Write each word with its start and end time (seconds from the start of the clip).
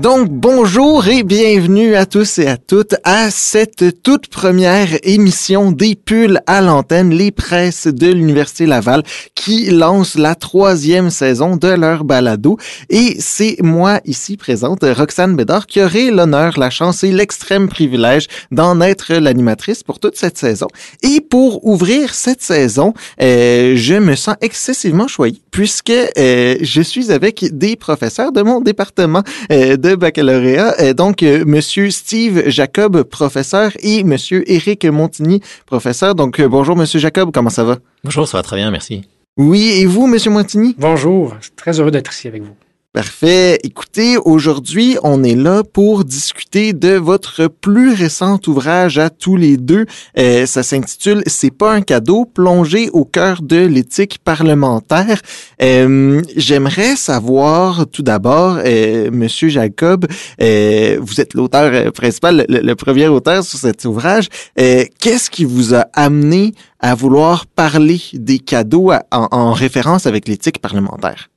Donc 0.00 0.28
bonjour 0.30 1.08
et 1.08 1.24
bienvenue 1.24 1.96
à 1.96 2.06
tous 2.06 2.38
et 2.38 2.46
à 2.46 2.56
toutes 2.56 2.94
à 3.02 3.32
cette 3.32 4.00
toute 4.04 4.28
première 4.28 4.86
émission 5.02 5.72
des 5.72 5.96
Pulls 5.96 6.40
à 6.46 6.60
l'antenne, 6.60 7.10
les 7.10 7.32
presses 7.32 7.88
de 7.88 8.06
l'Université 8.06 8.66
Laval 8.66 9.02
qui 9.34 9.70
lance 9.72 10.14
la 10.14 10.36
troisième 10.36 11.10
saison 11.10 11.56
de 11.56 11.66
leur 11.66 12.04
balado. 12.04 12.58
Et 12.90 13.16
c'est 13.18 13.56
moi 13.60 14.00
ici 14.04 14.36
présente, 14.36 14.84
Roxane 14.84 15.34
Bédard, 15.34 15.66
qui 15.66 15.82
aurait 15.82 16.12
l'honneur, 16.12 16.60
la 16.60 16.70
chance 16.70 17.02
et 17.02 17.10
l'extrême 17.10 17.68
privilège 17.68 18.28
d'en 18.52 18.80
être 18.80 19.14
l'animatrice 19.14 19.82
pour 19.82 19.98
toute 19.98 20.16
cette 20.16 20.38
saison. 20.38 20.68
Et 21.02 21.20
pour 21.20 21.66
ouvrir 21.66 22.14
cette 22.14 22.42
saison, 22.42 22.94
euh, 23.20 23.74
je 23.74 23.94
me 23.94 24.14
sens 24.14 24.36
excessivement 24.42 25.08
choyé 25.08 25.42
puisque 25.50 25.90
euh, 25.90 26.54
je 26.60 26.82
suis 26.82 27.10
avec 27.10 27.44
des 27.50 27.74
professeurs 27.74 28.30
de 28.30 28.42
mon 28.42 28.60
département 28.60 29.24
euh, 29.50 29.76
de 29.76 29.87
baccalauréat. 29.96 30.74
Euh, 30.80 30.94
donc, 30.94 31.22
euh, 31.22 31.44
Monsieur 31.46 31.90
Steve 31.90 32.48
Jacob, 32.48 33.02
professeur, 33.02 33.72
et 33.80 34.04
Monsieur 34.04 34.50
Éric 34.50 34.84
Montigny, 34.84 35.40
professeur. 35.66 36.14
Donc, 36.14 36.40
euh, 36.40 36.48
bonjour 36.48 36.76
Monsieur 36.76 36.98
Jacob, 36.98 37.30
comment 37.32 37.50
ça 37.50 37.64
va? 37.64 37.78
Bonjour, 38.04 38.26
ça 38.28 38.38
va 38.38 38.42
très 38.42 38.56
bien, 38.56 38.70
merci. 38.70 39.02
Oui, 39.36 39.70
et 39.76 39.86
vous, 39.86 40.06
Monsieur 40.06 40.30
Montigny? 40.30 40.74
Bonjour, 40.78 41.36
très 41.56 41.78
heureux 41.78 41.90
d'être 41.90 42.12
ici 42.12 42.28
avec 42.28 42.42
vous. 42.42 42.54
Parfait. 42.98 43.60
Écoutez, 43.62 44.16
aujourd'hui, 44.16 44.96
on 45.04 45.22
est 45.22 45.36
là 45.36 45.62
pour 45.62 46.04
discuter 46.04 46.72
de 46.72 46.96
votre 46.96 47.46
plus 47.46 47.92
récent 47.92 48.40
ouvrage 48.48 48.98
à 48.98 49.08
tous 49.08 49.36
les 49.36 49.56
deux. 49.56 49.86
Euh, 50.18 50.46
ça 50.46 50.64
s'intitule 50.64 51.22
C'est 51.28 51.52
pas 51.52 51.72
un 51.74 51.80
cadeau, 51.80 52.24
plongé 52.24 52.90
au 52.92 53.04
cœur 53.04 53.40
de 53.40 53.64
l'éthique 53.64 54.18
parlementaire. 54.24 55.20
Euh, 55.62 56.22
J'aimerais 56.34 56.96
savoir 56.96 57.86
tout 57.86 58.02
d'abord, 58.02 58.58
euh, 58.64 59.12
Monsieur 59.12 59.48
Jacob, 59.48 60.04
euh, 60.42 60.98
vous 61.00 61.20
êtes 61.20 61.34
l'auteur 61.34 61.92
principal, 61.92 62.46
le, 62.48 62.74
premier 62.74 63.06
auteur 63.06 63.44
sur 63.44 63.60
cet 63.60 63.84
ouvrage. 63.84 64.26
Euh, 64.58 64.84
Qu'est-ce 64.98 65.30
qui 65.30 65.44
vous 65.44 65.72
a 65.72 65.86
amené 65.92 66.52
à 66.80 66.96
vouloir 66.96 67.46
parler 67.46 68.00
des 68.14 68.40
cadeaux 68.40 68.90
en 69.12 69.52
référence 69.52 70.06
avec 70.06 70.26
l'éthique 70.26 70.58
parlementaire? 70.58 71.28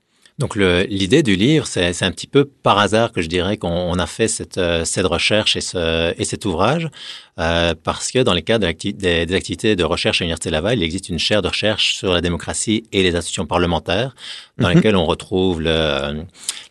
Donc 0.42 0.56
l'idée 0.56 1.22
du 1.22 1.36
livre, 1.36 1.67
c'est 1.67 2.02
un 2.02 2.11
petit 2.11 2.25
peu 2.25 2.45
par 2.45 2.80
hasard 2.80 3.11
que 3.11 3.22
je 3.22 3.28
dirais 3.28 3.58
qu'on 3.58 3.94
a 3.94 4.08
fait 4.08 4.28
cette, 4.28 4.58
euh, 4.58 4.86
cette 4.86 5.06
recherche 5.06 5.56
et, 5.56 5.61
ce, 5.61 6.20
et 6.20 6.25
cet 6.25 6.45
ouvrage, 6.45 6.89
euh, 7.38 7.75
parce 7.84 8.11
que 8.11 8.17
dans 8.17 8.34
les 8.34 8.42
cadre 8.42 8.67
des, 8.67 8.94
des, 9.25 9.36
activités 9.36 9.75
de 9.75 9.84
recherche 9.84 10.19
à 10.19 10.23
l'Université 10.23 10.50
Laval, 10.50 10.80
il 10.80 10.84
existe 10.84 11.09
une 11.09 11.19
chaire 11.19 11.44
de 11.44 11.47
recherche 11.47 11.94
sur 11.94 12.12
la 12.12 12.22
démocratie 12.22 12.81
et 12.92 13.03
les 13.03 13.16
institutions 13.16 13.45
parlementaires, 13.45 14.16
dans 14.62 14.67
mm 14.67 14.72
-hmm. 14.72 14.76
laquelle 14.76 14.95
on 14.95 15.06
retrouve 15.06 15.62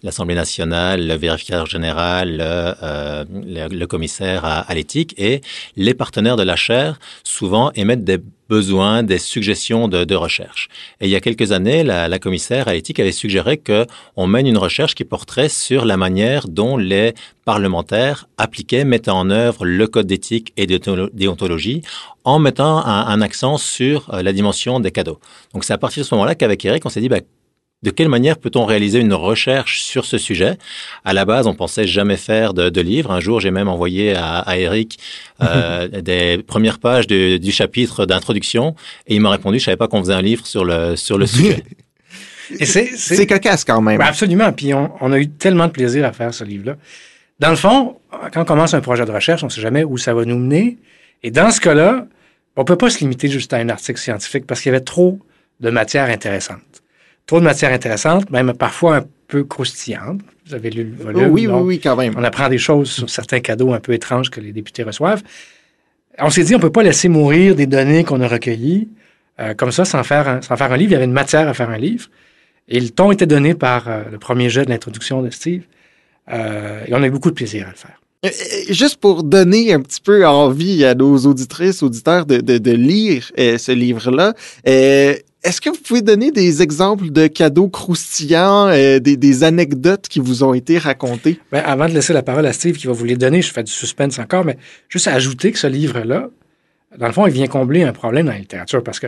l'Assemblée 0.03 0.35
nationale, 0.45 1.07
le 1.07 1.15
vérificateur 1.15 1.67
général, 1.67 2.27
le, 2.41 2.45
euh, 2.83 3.25
le, 3.55 3.63
le 3.83 3.87
commissaire 3.87 4.45
à, 4.45 4.61
à 4.71 4.73
l'éthique, 4.75 5.15
et 5.19 5.41
les 5.77 5.95
partenaires 5.95 6.37
de 6.43 6.47
la 6.53 6.57
chaire 6.57 6.95
souvent 7.25 7.67
émettent 7.75 8.05
des 8.05 8.21
besoins, 8.51 9.05
des 9.05 9.19
suggestions 9.19 9.87
de, 9.95 10.01
de, 10.05 10.17
recherche. 10.17 10.69
Et 11.01 11.07
il 11.07 11.11
y 11.11 11.15
a 11.21 11.21
quelques 11.21 11.53
années, 11.53 11.85
la, 11.85 12.09
la 12.09 12.19
commissaire 12.19 12.67
à 12.67 12.73
l'éthique 12.73 12.99
avait 12.99 13.13
suggéré 13.13 13.55
qu'on 13.59 14.27
mène 14.27 14.47
une 14.53 14.59
recherche 14.59 14.95
qui 14.99 15.05
porterait 15.05 15.49
sur 15.49 15.85
la 15.85 15.97
manière 15.97 16.43
dont 16.49 16.77
les 16.77 17.15
parlementaires 17.45 18.27
appliquaient, 18.45 18.85
mettaient 18.85 19.19
en 19.23 19.31
œuvre 19.31 19.65
le 19.65 19.87
code 19.87 20.09
d'éthique 20.13 20.53
et 20.57 20.67
de 20.67 20.79
déontologie 21.23 21.83
en 22.25 22.39
mettant 22.41 22.85
un, 22.85 23.03
un 23.15 23.21
accent 23.29 23.57
sur 23.57 23.97
euh, 24.13 24.23
la 24.27 24.33
dimension 24.33 24.81
des 24.81 24.91
cadeaux. 24.91 25.21
Donc 25.55 25.63
c'est 25.65 25.73
à 25.73 25.79
partir 25.79 26.03
de 26.03 26.09
ce 26.09 26.15
moment-là 26.17 26.35
qu'avec 26.35 26.65
Eric, 26.65 26.85
on 26.85 26.89
s'est 26.91 27.01
dit, 27.01 27.09
bah, 27.09 27.21
de 27.83 27.91
quelle 27.91 28.09
manière 28.09 28.37
peut-on 28.39 28.67
réaliser 28.67 28.99
une 28.99 29.15
recherche 29.15 29.81
sur 29.81 30.05
ce 30.05 30.19
sujet? 30.19 30.59
À 31.05 31.13
la 31.15 31.25
base, 31.25 31.47
on 31.47 31.55
pensait 31.55 31.87
jamais 31.87 32.17
faire 32.17 32.53
de, 32.53 32.69
de 32.69 32.81
livre. 32.81 33.11
Un 33.11 33.21
jour, 33.21 33.41
j'ai 33.41 33.51
même 33.51 33.69
envoyé 33.69 34.15
à, 34.15 34.39
à 34.39 34.59
Eric 34.59 34.99
euh, 35.43 35.89
des 36.03 36.43
premières 36.47 36.79
pages 36.79 37.07
de, 37.07 37.39
du 37.39 37.53
chapitre 37.53 38.05
d'introduction 38.05 38.75
et 39.07 39.15
il 39.15 39.21
m'a 39.21 39.31
répondu, 39.31 39.59
je 39.59 39.65
savais 39.65 39.79
pas 39.79 39.89
qu'on 39.89 40.01
faisait 40.01 40.15
un 40.15 40.23
livre 40.23 40.47
sur 40.47 40.65
le 40.65 40.97
sur 40.97 41.17
le 41.17 41.27
sujet. 41.27 41.65
Et 42.59 42.67
c'est 42.67 43.27
cocasse 43.27 43.65
quand 43.65 43.81
même. 43.81 43.99
Ben 43.99 44.07
absolument. 44.07 44.53
Puis 44.53 44.75
on, 44.75 44.93
on, 45.01 45.13
a 45.13 45.19
eu 45.19 45.29
tellement 45.29 45.67
de 45.67 45.73
plaisir 45.73 46.05
à 46.05 46.13
faire 46.13 46.35
ce 46.35 46.45
livre-là. 46.45 46.77
Dans 47.39 47.51
le 47.51 47.57
fond, 47.57 47.97
quand 48.33 48.43
on 48.43 48.45
commence 48.45 48.75
un 48.75 48.81
projet 48.81 49.07
de 49.07 49.13
recherche, 49.13 49.43
on 49.43 49.47
ne 49.47 49.53
sait 49.53 49.61
jamais 49.61 49.85
où 49.85 49.97
ça 49.97 50.13
va 50.13 50.25
nous 50.25 50.39
mener. 50.39 50.77
Et 51.23 51.31
dans 51.31 51.51
ce 51.51 51.61
cas-là, 51.61 52.07
on 52.57 52.65
peut 52.65 52.77
pas 52.77 52.91
se 52.91 52.99
limiter 52.99 53.29
juste 53.29 53.53
à 53.53 53.59
un 53.59 53.69
article 53.69 53.99
scientifique 53.99 54.47
parce 54.47 54.61
qu'il 54.61 54.73
y 54.73 54.75
avait 54.75 54.85
trop 54.85 55.19
de 55.61 55.71
matière 55.71 56.11
intéressante 56.11 56.70
trop 57.31 57.39
de 57.39 57.45
matière 57.45 57.73
intéressante, 57.73 58.29
même 58.31 58.53
parfois 58.55 58.97
un 58.97 59.05
peu 59.29 59.45
croustillante. 59.45 60.21
Vous 60.47 60.55
avez 60.55 60.69
lu 60.69 60.83
le 60.83 61.05
volume. 61.05 61.27
Oh 61.29 61.31
oui, 61.31 61.47
oui, 61.47 61.61
oui, 61.63 61.79
quand 61.79 61.95
même. 61.95 62.15
On 62.17 62.25
apprend 62.25 62.49
des 62.49 62.59
choses 62.59 62.91
sur 62.91 63.09
certains 63.09 63.39
cadeaux 63.39 63.73
un 63.73 63.79
peu 63.79 63.93
étranges 63.93 64.31
que 64.31 64.41
les 64.41 64.51
députés 64.51 64.83
reçoivent. 64.83 65.23
On 66.19 66.29
s'est 66.29 66.43
dit, 66.43 66.57
on 66.57 66.59
ne 66.59 66.63
peut 66.63 66.73
pas 66.73 66.83
laisser 66.83 67.09
mourir 67.09 67.55
des 67.55 67.69
données 67.69 68.03
qu'on 68.03 68.21
a 68.21 68.27
recueillies 68.27 68.89
euh, 69.39 69.55
comme 69.55 69.71
ça 69.71 69.85
sans 69.85 70.03
faire, 70.03 70.27
un, 70.29 70.43
sans 70.43 70.57
faire 70.57 70.73
un 70.73 70.77
livre. 70.77 70.91
Il 70.91 70.95
y 70.95 70.97
avait 70.97 71.05
une 71.05 71.13
matière 71.13 71.47
à 71.47 71.55
faire 71.55 71.71
un 71.71 71.79
livre. 71.79 72.09
Et 72.67 72.81
le 72.81 72.91
ton 72.91 73.13
était 73.13 73.27
donné 73.27 73.55
par 73.55 73.89
euh, 73.89 74.03
le 74.11 74.19
premier 74.19 74.51
jet 74.51 74.65
de 74.65 74.71
l'introduction 74.71 75.23
de 75.23 75.31
Steve. 75.31 75.63
Euh, 76.33 76.85
et 76.89 76.95
on 76.95 77.01
a 77.01 77.07
eu 77.07 77.11
beaucoup 77.11 77.31
de 77.31 77.37
plaisir 77.37 77.69
à 77.69 77.71
le 77.71 77.77
faire. 77.77 78.01
Juste 78.69 78.97
pour 78.97 79.23
donner 79.23 79.73
un 79.73 79.81
petit 79.81 80.01
peu 80.01 80.27
envie 80.27 80.85
à 80.85 80.95
nos 80.95 81.17
auditrices, 81.27 81.83
auditeurs 81.83 82.27
de, 82.27 82.39
de, 82.39 82.59
de 82.59 82.73
lire 82.73 83.31
euh, 83.39 83.57
ce 83.57 83.73
livre-là, 83.73 84.35
euh, 84.69 85.15
est-ce 85.43 85.61
que 85.61 85.71
vous 85.71 85.81
pouvez 85.81 86.03
donner 86.03 86.31
des 86.31 86.61
exemples 86.61 87.11
de 87.11 87.27
cadeaux 87.27 87.69
croustillants, 87.69 88.69
euh, 88.69 88.99
des, 88.99 89.45
anecdotes 89.45 90.07
qui 90.09 90.21
vous 90.21 90.45
ont 90.45 90.53
été 90.53 90.77
racontées? 90.77 91.39
Ben, 91.51 91.63
avant 91.65 91.89
de 91.89 91.95
laisser 91.95 92.13
la 92.13 92.23
parole 92.23 92.45
à 92.47 92.53
Steve 92.53 92.77
qui 92.77 92.87
va 92.87 92.93
vous 92.93 93.05
les 93.05 93.17
donner, 93.17 93.41
je 93.41 93.53
fais 93.53 93.63
du 93.63 93.73
suspense 93.73 94.19
encore, 94.19 94.45
mais 94.45 94.59
juste 94.89 95.09
ajouter 95.09 95.51
que 95.53 95.59
ce 95.59 95.67
livre-là, 95.67 96.29
dans 96.99 97.07
le 97.07 97.13
fond, 97.13 97.27
il 97.27 97.33
vient 97.33 97.47
combler 97.47 97.83
un 97.85 97.93
problème 97.93 98.27
dans 98.27 98.33
la 98.33 98.39
littérature 98.39 98.83
parce 98.83 99.01
que 99.01 99.07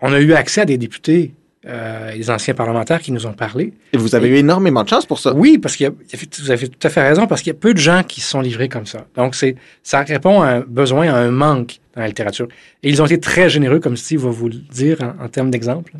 on 0.00 0.12
a 0.12 0.20
eu 0.20 0.32
accès 0.32 0.62
à 0.62 0.64
des 0.64 0.78
députés 0.78 1.34
euh, 1.68 2.12
les 2.12 2.30
anciens 2.30 2.54
parlementaires 2.54 3.00
qui 3.00 3.12
nous 3.12 3.26
ont 3.26 3.32
parlé. 3.32 3.72
Et 3.92 3.96
vous 3.96 4.14
avez 4.14 4.28
et, 4.28 4.32
eu 4.32 4.36
énormément 4.36 4.84
de 4.84 4.88
chance 4.88 5.06
pour 5.06 5.18
ça. 5.18 5.34
Oui, 5.34 5.58
parce 5.58 5.76
qu'il 5.76 5.90
vous 5.90 6.50
avez 6.50 6.68
tout 6.68 6.86
à 6.86 6.90
fait 6.90 7.02
raison, 7.02 7.26
parce 7.26 7.42
qu'il 7.42 7.52
y 7.52 7.56
a 7.56 7.58
peu 7.58 7.74
de 7.74 7.78
gens 7.78 8.02
qui 8.02 8.20
se 8.20 8.30
sont 8.30 8.40
livrés 8.40 8.68
comme 8.68 8.86
ça. 8.86 9.06
Donc, 9.16 9.34
c'est, 9.34 9.56
ça 9.82 10.02
répond 10.02 10.40
à 10.40 10.48
un 10.48 10.60
besoin, 10.60 11.12
à 11.12 11.16
un 11.16 11.30
manque 11.30 11.78
dans 11.94 12.02
la 12.02 12.08
littérature. 12.08 12.48
Et 12.82 12.88
ils 12.88 13.02
ont 13.02 13.06
été 13.06 13.20
très 13.20 13.50
généreux, 13.50 13.80
comme 13.80 13.96
Steve 13.96 14.20
va 14.24 14.30
vous 14.30 14.48
le 14.48 14.54
dire 14.54 14.98
en, 15.02 15.24
en 15.24 15.28
termes 15.28 15.50
d'exemple. 15.50 15.92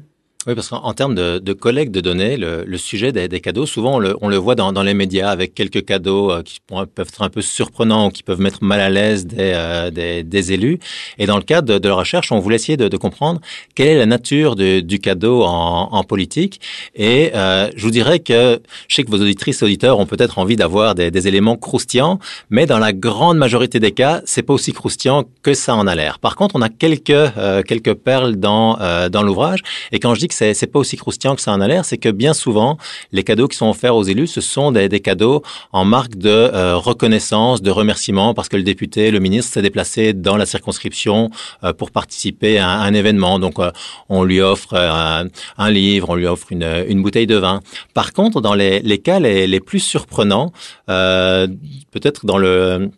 Oui, 0.49 0.55
parce 0.55 0.71
qu'en 0.71 0.95
termes 0.95 1.15
de, 1.15 1.39
de, 1.39 1.53
collecte 1.53 1.93
de 1.93 2.01
données, 2.01 2.39
le, 2.39 2.65
le 2.65 2.79
sujet 2.79 3.13
des, 3.13 3.29
des, 3.29 3.41
cadeaux, 3.41 3.67
souvent 3.67 3.97
on 3.97 3.99
le, 3.99 4.17
on 4.23 4.29
le 4.29 4.37
voit 4.39 4.55
dans, 4.55 4.73
dans, 4.73 4.83
les 4.83 4.95
médias 4.95 5.29
avec 5.29 5.55
quelques 5.55 5.85
cadeaux 5.85 6.33
euh, 6.33 6.43
qui 6.43 6.61
peuvent 6.67 6.89
être 6.97 7.21
un 7.21 7.29
peu 7.29 7.43
surprenants 7.43 8.07
ou 8.07 8.11
qui 8.11 8.23
peuvent 8.23 8.41
mettre 8.41 8.65
mal 8.65 8.81
à 8.81 8.89
l'aise 8.89 9.27
des, 9.27 9.37
euh, 9.39 9.91
des, 9.91 10.23
des, 10.23 10.53
élus. 10.53 10.79
Et 11.19 11.27
dans 11.27 11.37
le 11.37 11.43
cadre 11.43 11.75
de, 11.75 11.79
de, 11.79 11.87
la 11.87 11.97
recherche, 11.97 12.33
on 12.33 12.39
voulait 12.39 12.57
essayer 12.57 12.79
de, 12.79 12.89
de 12.89 12.97
comprendre 12.97 13.43
quelle 13.75 13.89
est 13.89 13.99
la 13.99 14.07
nature 14.07 14.57
de, 14.57 14.81
du 14.81 15.01
cadeau 15.01 15.43
en, 15.43 15.91
en 15.93 16.03
politique. 16.03 16.63
Et 16.95 17.31
euh, 17.35 17.69
je 17.77 17.83
vous 17.83 17.91
dirais 17.91 18.21
que 18.21 18.59
je 18.89 18.95
sais 18.95 19.05
que 19.05 19.11
vos 19.11 19.21
auditrices 19.21 19.61
et 19.61 19.67
auditeurs 19.67 19.99
ont 19.99 20.07
peut-être 20.07 20.39
envie 20.39 20.57
d'avoir 20.57 20.95
des, 20.95 21.11
des, 21.11 21.29
éléments 21.29 21.57
croustillants, 21.59 22.21
mais 22.49 22.65
dans 22.65 22.79
la 22.79 22.95
grande 22.95 23.37
majorité 23.37 23.81
des 23.81 23.93
cas, 23.93 24.23
c'est 24.25 24.43
pas 24.43 24.55
aussi 24.55 24.73
croustillant 24.73 25.25
que 25.43 25.53
ça 25.53 25.75
en 25.75 25.87
a 25.87 25.95
l'air. 25.95 26.21
Par 26.21 26.37
contre, 26.37 26.57
on 26.57 26.63
a 26.63 26.71
quelques, 26.71 27.11
euh, 27.11 27.63
quelques 27.63 27.93
perles 27.93 28.37
dans, 28.37 28.79
euh, 28.81 29.11
dans 29.11 29.23
l'ouvrage. 29.23 29.61
Et 29.93 29.99
quand 29.99 30.15
je 30.15 30.21
dis 30.21 30.29
que 30.29 30.38
c'est, 30.39 30.55
c'est 30.55 30.69
pas 30.69 30.79
aussi 30.79 30.97
croustillant 30.97 31.35
que 31.35 31.43
ça 31.43 31.53
en 31.53 31.61
a 31.61 31.67
l'air, 31.67 31.85
c'est 31.85 31.99
que 31.99 32.09
bien 32.09 32.33
souvent, 32.33 32.79
les 33.11 33.25
cadeaux 33.25 33.49
qui 33.49 33.57
sont 33.57 33.69
offerts 33.69 33.97
aux 33.97 34.05
élus, 34.05 34.29
ce 34.29 34.41
sont 34.41 34.71
des, 34.71 35.01
cadeaux 35.01 35.43
en 35.73 35.85
marque 35.85 36.17
de 36.17 36.29
euh, 36.29 36.77
reconnaissance, 36.77 37.61
de 37.61 37.71
remerciement, 37.71 38.35
parce 38.35 38.49
que 38.49 38.57
le 38.57 38.63
député, 38.63 39.11
le 39.11 39.19
ministre 39.19 39.53
s'est 39.53 39.63
déplacé 39.63 40.13
dans 40.13 40.37
la 40.37 40.47
circonscription 40.47 41.31
euh, 41.65 41.73
pour 41.73 41.91
participer 41.91 42.59
à 42.59 42.69
un, 42.69 42.95
événement. 42.95 43.39
Donc, 43.41 43.59
euh, 43.59 43.71
on 44.09 44.23
lui 44.23 44.41
offre 44.41 44.75
un, 44.75 45.71
livre, 45.71 46.11
on 46.11 46.15
lui 46.15 46.27
offre 46.27 46.53
une, 46.53 47.03
bouteille 47.03 47.27
de 47.27 47.37
vin. 47.37 47.61
Par 47.95 48.13
contre, 48.13 48.41
dans 48.41 48.55
les, 48.55 48.99
cas 48.99 49.19
les, 49.19 49.61
plus 49.61 49.81
surprenants, 49.81 50.53
peut-être 50.87 52.27
dans 52.27 52.39
le 52.39 52.91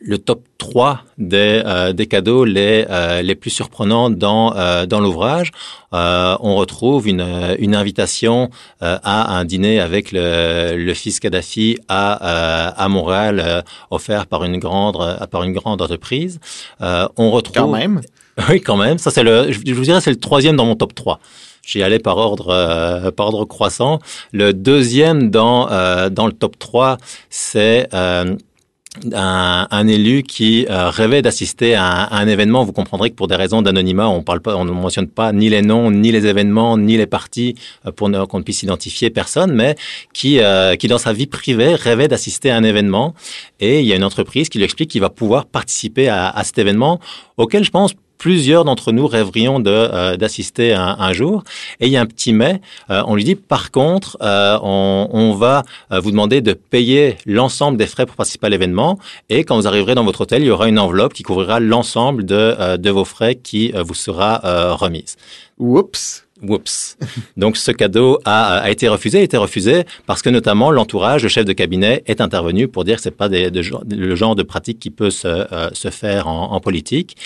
le 0.00 0.18
top 0.18 0.44
3 0.58 1.02
des, 1.18 1.62
euh, 1.64 1.92
des 1.92 2.06
cadeaux 2.06 2.44
les, 2.44 2.86
euh, 2.90 3.22
les 3.22 3.34
plus 3.34 3.50
surprenants 3.50 4.10
dans, 4.10 4.54
euh, 4.56 4.86
dans 4.86 5.00
l'ouvrage. 5.00 5.52
on 5.92 6.56
retrouve 6.56 7.08
une, 7.08 7.26
une 7.58 7.74
invitation 7.74 8.50
à 8.80 9.36
un 9.36 9.44
dîner 9.44 9.80
avec 9.80 10.12
le, 10.12 10.76
le 10.76 10.94
fils 10.94 11.20
Kadhafi 11.20 11.78
à, 11.88 12.12
à 12.68 12.88
Montréal, 12.88 13.64
offert 13.90 14.26
par 14.26 14.44
une 14.44 14.58
grande, 14.58 14.96
par 15.30 15.42
une 15.42 15.52
grande 15.52 15.82
entreprise. 15.82 16.40
on 16.80 17.30
retrouve... 17.30 17.56
Quand 17.56 17.72
même 17.72 18.00
Oui, 18.48 18.60
quand 18.60 18.76
même. 18.76 18.98
Ça, 18.98 19.10
c'est 19.10 19.24
le, 19.24 19.52
je 19.52 19.74
vous 19.74 19.82
dirais, 19.82 20.00
c'est 20.00 20.10
le 20.10 20.20
troisième 20.20 20.56
dans 20.56 20.64
mon 20.64 20.76
top 20.76 20.94
3 20.94 21.20
j'y 21.66 21.82
allais 21.82 21.98
par 21.98 22.16
ordre 22.16 22.48
euh, 22.48 23.10
par 23.10 23.26
ordre 23.26 23.44
croissant. 23.44 23.98
Le 24.32 24.52
deuxième 24.52 25.30
dans 25.30 25.70
euh, 25.70 26.10
dans 26.10 26.26
le 26.26 26.32
top 26.32 26.58
3, 26.58 26.98
c'est 27.28 27.88
euh, 27.94 28.36
un, 29.12 29.68
un, 29.70 29.86
élu 29.86 30.24
qui 30.24 30.66
euh, 30.68 30.90
rêvait 30.90 31.22
d'assister 31.22 31.74
à, 31.76 32.12
un 32.12 32.26
événement, 32.26 32.64
vous 32.64 32.72
comprendrez 32.72 33.10
que 33.10 33.14
pour 33.14 33.28
des 33.28 33.36
raisons 33.36 33.62
d'anonymat, 33.62 34.08
on 34.08 34.22
parle 34.22 34.40
pas, 34.40 34.56
on 34.56 34.64
ne 34.64 34.72
mentionne 34.72 35.06
pas 35.06 35.32
ni 35.32 35.48
les 35.48 35.62
noms, 35.62 35.90
ni 35.92 36.10
les 36.10 36.26
événements, 36.26 36.76
ni 36.76 36.96
les 36.96 37.06
parties 37.06 37.54
euh, 37.86 37.92
pour 37.92 38.10
qu'on 38.28 38.38
ne 38.38 38.42
puisse 38.42 38.62
identifier 38.64 39.10
personne, 39.10 39.52
mais 39.52 39.76
qui, 40.12 40.40
euh, 40.40 40.74
qui 40.74 40.88
dans 40.88 40.98
sa 40.98 41.12
vie 41.12 41.26
privée 41.26 41.76
rêvait 41.76 42.08
d'assister 42.08 42.50
à 42.50 42.56
un 42.56 42.64
événement. 42.64 43.14
Et 43.60 43.80
il 43.80 43.86
y 43.86 43.92
a 43.92 43.96
une 43.96 44.04
entreprise 44.04 44.48
qui 44.48 44.58
lui 44.58 44.64
explique 44.64 44.90
qu'il 44.90 45.00
va 45.00 45.10
pouvoir 45.10 45.46
participer 45.46 46.08
à, 46.08 46.28
à 46.28 46.42
cet 46.42 46.58
événement 46.58 46.98
auquel 47.36 47.62
je 47.62 47.70
pense 47.70 47.94
plusieurs 48.20 48.66
d'entre 48.66 48.92
nous 48.92 49.06
rêverions 49.06 49.62
euh, 49.66 50.16
d'assister 50.18 50.74
un, 50.74 50.94
un, 50.98 51.12
jour. 51.14 51.42
Et 51.80 51.86
il 51.86 51.92
y 51.92 51.96
a 51.96 52.02
un 52.02 52.06
petit 52.06 52.34
mais. 52.34 52.60
Euh, 52.90 53.02
on 53.06 53.16
lui 53.16 53.24
dit 53.24 53.34
par 53.34 53.70
contre, 53.70 54.18
euh, 54.20 54.58
on, 54.62 55.08
on, 55.10 55.34
va 55.34 55.62
vous 55.90 56.10
demander 56.10 56.42
de 56.42 56.52
payer 56.52 57.16
l'ensemble 57.24 57.78
des 57.78 57.86
frais 57.86 58.04
pour 58.04 58.16
participer 58.16 58.46
à 58.46 58.50
l'événement. 58.50 58.98
Et 59.30 59.44
quand 59.44 59.56
vous 59.56 59.66
arriverez 59.66 59.94
dans 59.94 60.04
votre 60.04 60.20
hôtel, 60.20 60.42
il 60.42 60.46
y 60.46 60.50
aura 60.50 60.68
une 60.68 60.78
enveloppe 60.78 61.14
qui 61.14 61.22
couvrira 61.22 61.60
l'ensemble 61.60 62.26
de, 62.26 62.76
de 62.76 62.90
vos 62.90 63.06
frais 63.06 63.36
qui 63.36 63.72
vous 63.72 63.94
sera 63.94 64.74
remise. 64.74 65.16
Oups. 65.58 66.26
Oups. 66.48 66.96
Donc 67.36 67.56
ce 67.56 67.70
cadeau 67.70 68.18
a, 68.24 68.58
a, 68.58 68.70
été 68.70 68.88
refusé, 68.88 69.18
a 69.18 69.22
été 69.22 69.36
refusé 69.36 69.84
parce 70.06 70.22
que 70.22 70.30
notamment 70.30 70.70
l'entourage, 70.70 71.22
le 71.22 71.28
chef 71.28 71.44
de 71.44 71.52
cabinet 71.52 72.02
est 72.06 72.20
intervenu 72.20 72.68
pour 72.68 72.84
dire 72.84 72.96
que 72.96 73.02
c'est 73.02 73.10
pas 73.10 73.28
des, 73.28 73.50
de, 73.50 73.62
le 73.94 74.14
genre 74.14 74.34
de 74.34 74.42
pratique 74.42 74.78
qui 74.78 74.90
peut 74.90 75.10
se, 75.10 75.26
euh, 75.28 75.70
se 75.72 75.90
faire 75.90 76.28
en, 76.28 76.52
en, 76.52 76.60
politique. 76.60 77.16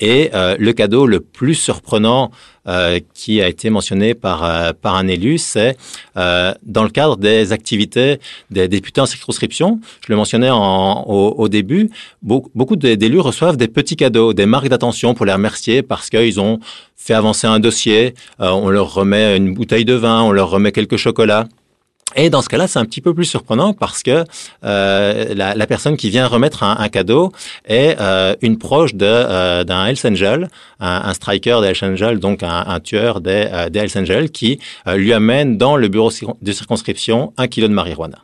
Et 0.00 0.30
euh, 0.34 0.56
le 0.58 0.72
cadeau 0.72 1.06
le 1.06 1.20
plus 1.20 1.54
surprenant 1.54 2.30
euh, 2.66 2.98
qui 3.12 3.42
a 3.42 3.48
été 3.48 3.68
mentionné 3.68 4.14
par, 4.14 4.42
euh, 4.42 4.72
par 4.72 4.94
un 4.94 5.06
élu, 5.06 5.36
c'est 5.36 5.76
euh, 6.16 6.54
dans 6.62 6.82
le 6.82 6.88
cadre 6.88 7.18
des 7.18 7.52
activités 7.52 8.20
des 8.50 8.68
députés 8.68 9.02
en 9.02 9.06
circonscription. 9.06 9.80
Je 10.00 10.10
le 10.10 10.16
mentionnais 10.16 10.48
en, 10.48 11.02
au, 11.02 11.34
au, 11.36 11.48
début, 11.50 11.90
beaucoup, 12.22 12.50
beaucoup 12.54 12.76
d'élus 12.76 13.20
reçoivent 13.20 13.58
des 13.58 13.68
petits 13.68 13.96
cadeaux, 13.96 14.32
des 14.32 14.46
marques 14.46 14.68
d'attention 14.68 15.12
pour 15.12 15.26
les 15.26 15.34
remercier 15.34 15.82
parce 15.82 16.08
qu'ils 16.08 16.40
ont 16.40 16.58
fait 17.04 17.14
avancer 17.14 17.46
un 17.46 17.60
dossier, 17.60 18.14
euh, 18.40 18.50
on 18.50 18.70
leur 18.70 18.94
remet 18.94 19.36
une 19.36 19.54
bouteille 19.54 19.84
de 19.84 19.94
vin, 19.94 20.22
on 20.22 20.32
leur 20.32 20.50
remet 20.50 20.72
quelques 20.72 20.96
chocolats. 20.96 21.46
Et 22.16 22.30
dans 22.30 22.42
ce 22.42 22.48
cas-là, 22.48 22.68
c'est 22.68 22.78
un 22.78 22.84
petit 22.84 23.00
peu 23.00 23.12
plus 23.12 23.24
surprenant 23.24 23.72
parce 23.72 24.02
que 24.02 24.24
euh, 24.64 25.34
la, 25.34 25.54
la, 25.54 25.66
personne 25.66 25.96
qui 25.96 26.10
vient 26.10 26.26
remettre 26.26 26.62
un, 26.62 26.76
un 26.78 26.88
cadeau 26.88 27.32
est 27.66 27.96
euh, 28.00 28.36
une 28.40 28.58
proche 28.58 28.92
euh, 29.02 29.64
d'un 29.64 29.86
Hells 29.86 29.98
Angel, 30.04 30.48
un, 30.80 31.02
un 31.04 31.14
striker 31.14 31.58
des 31.60 31.68
Hells 31.68 31.92
Angel, 31.92 32.20
donc 32.20 32.42
un, 32.42 32.64
un 32.66 32.80
tueur 32.80 33.20
des, 33.20 33.48
euh, 33.52 33.68
des 33.68 33.80
Hells 33.80 33.98
Angel, 33.98 34.30
qui 34.30 34.60
euh, 34.86 34.96
lui 34.96 35.12
amène 35.12 35.58
dans 35.58 35.76
le 35.76 35.88
bureau 35.88 36.10
de 36.40 36.52
circonscription 36.52 37.32
un 37.36 37.48
kilo 37.48 37.68
de 37.68 37.74
marijuana. 37.74 38.18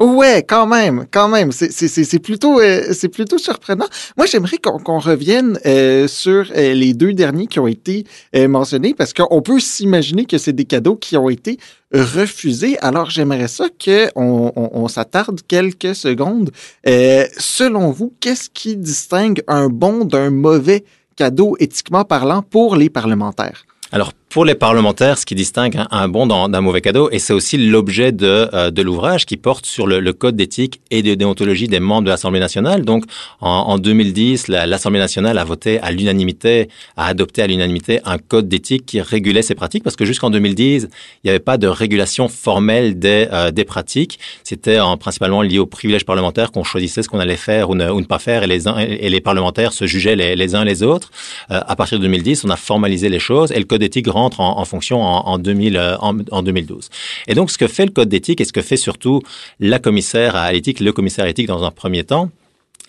Ouais, 0.00 0.42
quand 0.48 0.66
même, 0.66 1.04
quand 1.10 1.28
même. 1.28 1.52
C'est 1.52 2.18
plutôt, 2.20 2.58
euh, 2.58 2.84
c'est 2.92 3.10
plutôt 3.10 3.36
surprenant. 3.36 3.84
Moi, 4.16 4.24
j'aimerais 4.24 4.56
qu'on 4.56 4.98
revienne 4.98 5.58
euh, 5.66 6.08
sur 6.08 6.46
euh, 6.56 6.72
les 6.72 6.94
deux 6.94 7.12
derniers 7.12 7.46
qui 7.46 7.60
ont 7.60 7.66
été 7.66 8.06
euh, 8.34 8.48
mentionnés, 8.48 8.94
parce 8.94 9.12
qu'on 9.12 9.42
peut 9.42 9.60
s'imaginer 9.60 10.24
que 10.24 10.38
c'est 10.38 10.54
des 10.54 10.64
cadeaux 10.64 10.96
qui 10.96 11.18
ont 11.18 11.28
été 11.28 11.58
refusés. 11.92 12.78
Alors, 12.78 13.10
j'aimerais 13.10 13.48
ça 13.48 13.66
qu'on 13.68 14.52
on, 14.56 14.70
on 14.72 14.88
s'attarde 14.88 15.40
quelques 15.46 15.94
secondes. 15.94 16.50
Selon 16.86 17.90
vous, 17.90 18.14
qu'est-ce 18.20 18.48
qui 18.48 18.76
distingue 18.76 19.42
un 19.48 19.68
bon 19.68 20.06
d'un 20.06 20.30
mauvais 20.30 20.84
cadeau 21.16 21.56
éthiquement 21.58 22.04
parlant 22.04 22.40
pour 22.40 22.74
les 22.74 22.88
parlementaires? 22.88 23.66
Alors, 23.92 24.12
pour 24.30 24.44
les 24.44 24.54
parlementaires, 24.54 25.18
ce 25.18 25.26
qui 25.26 25.34
distingue 25.34 25.76
un, 25.90 26.08
bon 26.08 26.26
d'un 26.26 26.60
mauvais 26.60 26.80
cadeau, 26.80 27.10
et 27.10 27.18
c'est 27.18 27.32
aussi 27.32 27.58
l'objet 27.58 28.12
de, 28.12 28.48
euh, 28.54 28.70
l'ouvrage 28.76 29.26
qui 29.26 29.36
porte 29.36 29.66
sur 29.66 29.88
le, 29.88 30.12
code 30.12 30.36
d'éthique 30.36 30.80
et 30.92 31.02
de 31.02 31.14
déontologie 31.14 31.66
des 31.66 31.80
membres 31.80 32.04
de 32.04 32.10
l'Assemblée 32.10 32.38
nationale. 32.38 32.84
Donc, 32.84 33.04
en, 33.40 33.48
en 33.48 33.78
2010, 33.78 34.46
l'Assemblée 34.48 35.00
nationale 35.00 35.36
a 35.36 35.44
voté 35.44 35.80
à 35.80 35.90
l'unanimité, 35.90 36.68
a 36.96 37.06
adopté 37.06 37.42
à 37.42 37.48
l'unanimité 37.48 38.00
un 38.04 38.18
code 38.18 38.48
d'éthique 38.48 38.86
qui 38.86 39.00
régulait 39.00 39.42
ces 39.42 39.56
pratiques, 39.56 39.82
parce 39.82 39.96
que 39.96 40.04
jusqu'en 40.04 40.30
2010, 40.30 40.84
il 40.84 40.88
n'y 41.24 41.30
avait 41.30 41.40
pas 41.40 41.58
de 41.58 41.66
régulation 41.66 42.28
formelle 42.28 42.98
des, 42.98 43.26
euh, 43.32 43.50
pratiques. 43.66 44.20
C'était 44.44 44.78
principalement 45.00 45.42
lié 45.42 45.58
aux 45.58 45.66
privilèges 45.66 46.06
parlementaires 46.06 46.50
qu'on 46.52 46.64
choisissait 46.64 47.02
ce 47.02 47.08
qu'on 47.08 47.18
allait 47.18 47.36
faire 47.36 47.68
ou 47.68 47.74
ne, 47.74 48.04
pas 48.04 48.18
faire, 48.20 48.44
et 48.44 49.10
les, 49.10 49.20
parlementaires 49.20 49.72
se 49.72 49.86
jugeaient 49.86 50.16
les, 50.16 50.36
les 50.36 50.54
uns 50.54 50.64
les 50.64 50.82
autres. 50.82 51.10
Euh, 51.50 51.60
à 51.66 51.74
partir 51.74 51.98
de 51.98 52.04
2010, 52.04 52.44
on 52.44 52.50
a 52.50 52.56
formalisé 52.56 53.08
les 53.08 53.18
choses, 53.18 53.50
et 53.50 53.58
le 53.58 53.64
code 53.64 53.80
d'éthique 53.80 54.06
rentre 54.20 54.40
en, 54.40 54.64
fonction 54.64 55.02
en, 55.02 55.26
en, 55.26 55.38
2000, 55.38 55.76
euh, 55.76 55.96
2012. 56.42 56.88
Et 57.26 57.34
donc, 57.34 57.50
ce 57.50 57.58
que 57.58 57.66
fait 57.66 57.86
le 57.86 57.92
code 57.92 58.08
d'éthique 58.08 58.40
et 58.40 58.44
ce 58.44 58.52
que 58.52 58.62
fait 58.62 58.76
surtout 58.76 59.22
la 59.58 59.78
commissaire 59.78 60.36
à 60.36 60.52
l'éthique, 60.52 60.80
le 60.80 60.92
commissaire 60.92 61.26
éthique 61.26 61.46
dans 61.46 61.64
un 61.64 61.70
premier 61.70 62.04
temps, 62.04 62.30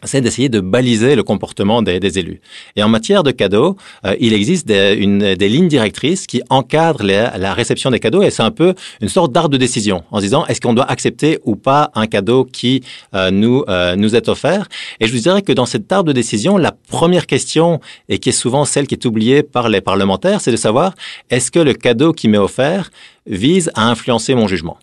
c'est 0.03 0.21
d'essayer 0.21 0.49
de 0.49 0.59
baliser 0.59 1.15
le 1.15 1.23
comportement 1.23 1.81
des, 1.81 1.99
élus. 2.17 2.41
Et 2.75 2.83
en 2.83 2.89
matière 2.89 3.23
de 3.23 3.31
cadeaux, 3.31 3.77
euh, 4.05 4.15
il 4.19 4.33
existe 4.33 4.67
des, 4.67 4.95
lignes 4.95 5.67
directrices 5.67 6.27
qui 6.27 6.41
encadrent 6.49 7.03
la 7.03 7.53
réception 7.53 7.91
des 7.91 7.99
cadeaux 7.99 8.23
et 8.23 8.29
c'est 8.29 8.43
un 8.43 8.51
peu 8.51 8.73
une 9.01 9.09
sorte 9.09 9.31
d'art 9.31 9.49
de 9.49 9.57
décision 9.57 10.03
en 10.11 10.17
se 10.17 10.23
disant 10.23 10.45
est-ce 10.47 10.61
qu'on 10.61 10.73
doit 10.73 10.89
accepter 10.89 11.39
ou 11.45 11.55
pas 11.55 11.91
un 11.95 12.07
cadeau 12.07 12.45
qui 12.45 12.83
euh, 13.13 13.31
nous, 13.31 13.63
euh, 13.67 13.95
nous 13.95 14.15
est 14.15 14.29
offert? 14.29 14.67
Et 14.99 15.07
je 15.07 15.13
vous 15.13 15.19
dirais 15.19 15.41
que 15.41 15.53
dans 15.53 15.65
cette 15.65 15.91
art 15.91 16.03
de 16.03 16.11
décision, 16.11 16.57
la 16.57 16.71
première 16.71 17.27
question, 17.27 17.79
et 18.09 18.19
qui 18.19 18.29
est 18.29 18.33
souvent 18.33 18.65
celle 18.65 18.87
qui 18.87 18.95
est 18.95 19.05
oubliée 19.05 19.43
par 19.43 19.69
les 19.69 19.81
parlementaires, 19.81 20.41
c'est 20.41 20.51
de 20.51 20.57
savoir 20.57 20.93
est-ce 21.29 21.51
que 21.51 21.59
le 21.59 21.73
cadeau 21.73 22.13
qui 22.13 22.27
m'est 22.27 22.37
offert 22.37 22.91
vise 23.25 23.71
à 23.75 23.89
influencer 23.89 24.35
mon 24.35 24.47
jugement? 24.47 24.77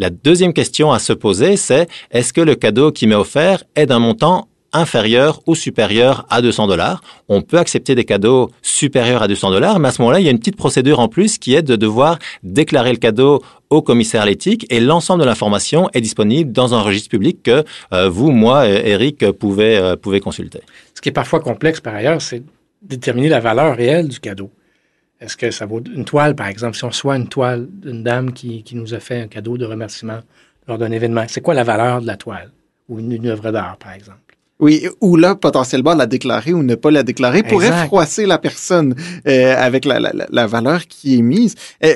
La 0.00 0.10
deuxième 0.10 0.52
question 0.52 0.92
à 0.92 1.00
se 1.00 1.12
poser, 1.12 1.56
c'est 1.56 1.88
est-ce 2.12 2.32
que 2.32 2.40
le 2.40 2.54
cadeau 2.54 2.92
qui 2.92 3.08
m'est 3.08 3.16
offert 3.16 3.64
est 3.74 3.86
d'un 3.86 3.98
montant 3.98 4.46
inférieur 4.72 5.40
ou 5.48 5.56
supérieur 5.56 6.24
à 6.30 6.40
200 6.40 6.68
dollars? 6.68 7.00
On 7.28 7.42
peut 7.42 7.58
accepter 7.58 7.96
des 7.96 8.04
cadeaux 8.04 8.52
supérieurs 8.62 9.22
à 9.22 9.26
200 9.26 9.50
dollars, 9.50 9.80
mais 9.80 9.88
à 9.88 9.90
ce 9.90 10.00
moment-là, 10.02 10.20
il 10.20 10.24
y 10.24 10.28
a 10.28 10.30
une 10.30 10.38
petite 10.38 10.54
procédure 10.54 11.00
en 11.00 11.08
plus 11.08 11.36
qui 11.36 11.56
est 11.56 11.62
de 11.62 11.74
devoir 11.74 12.20
déclarer 12.44 12.92
le 12.92 12.98
cadeau 12.98 13.42
au 13.70 13.82
commissaire 13.82 14.22
à 14.22 14.26
l'éthique 14.26 14.66
et 14.70 14.78
l'ensemble 14.78 15.22
de 15.22 15.26
l'information 15.26 15.90
est 15.94 16.00
disponible 16.00 16.52
dans 16.52 16.76
un 16.76 16.80
registre 16.80 17.10
public 17.10 17.42
que 17.42 17.64
euh, 17.92 18.08
vous, 18.08 18.30
moi, 18.30 18.68
Eric, 18.68 19.32
pouvez, 19.32 19.78
euh, 19.78 19.96
pouvez 19.96 20.20
consulter. 20.20 20.60
Ce 20.94 21.00
qui 21.00 21.08
est 21.08 21.12
parfois 21.12 21.40
complexe 21.40 21.80
par 21.80 21.96
ailleurs, 21.96 22.22
c'est 22.22 22.44
déterminer 22.82 23.30
la 23.30 23.40
valeur 23.40 23.76
réelle 23.76 24.06
du 24.06 24.20
cadeau. 24.20 24.52
Est-ce 25.20 25.36
que 25.36 25.50
ça 25.50 25.66
vaut 25.66 25.82
une 25.82 26.04
toile, 26.04 26.34
par 26.34 26.46
exemple? 26.46 26.76
Si 26.76 26.84
on 26.84 26.88
reçoit 26.88 27.16
une 27.16 27.28
toile 27.28 27.66
d'une 27.70 28.04
dame 28.04 28.32
qui, 28.32 28.62
qui, 28.62 28.76
nous 28.76 28.94
a 28.94 29.00
fait 29.00 29.20
un 29.20 29.26
cadeau 29.26 29.58
de 29.58 29.64
remerciement 29.64 30.20
lors 30.68 30.78
d'un 30.78 30.92
événement, 30.92 31.24
c'est 31.28 31.40
quoi 31.40 31.54
la 31.54 31.64
valeur 31.64 32.00
de 32.00 32.06
la 32.06 32.16
toile? 32.16 32.52
Ou 32.88 33.00
une, 33.00 33.12
une 33.12 33.26
œuvre 33.26 33.50
d'art, 33.50 33.76
par 33.78 33.92
exemple? 33.92 34.20
Oui, 34.60 34.86
ou 35.00 35.16
là, 35.16 35.34
potentiellement 35.34 35.94
la 35.94 36.06
déclarer 36.06 36.52
ou 36.52 36.62
ne 36.62 36.74
pas 36.74 36.90
la 36.90 37.02
déclarer 37.02 37.42
pourrait 37.42 37.68
exact. 37.68 37.86
froisser 37.86 38.26
la 38.26 38.38
personne 38.38 38.94
euh, 39.26 39.54
avec 39.56 39.84
la, 39.84 40.00
la, 40.00 40.12
la, 40.28 40.46
valeur 40.46 40.86
qui 40.86 41.18
est 41.18 41.22
mise. 41.22 41.54
Euh, 41.84 41.94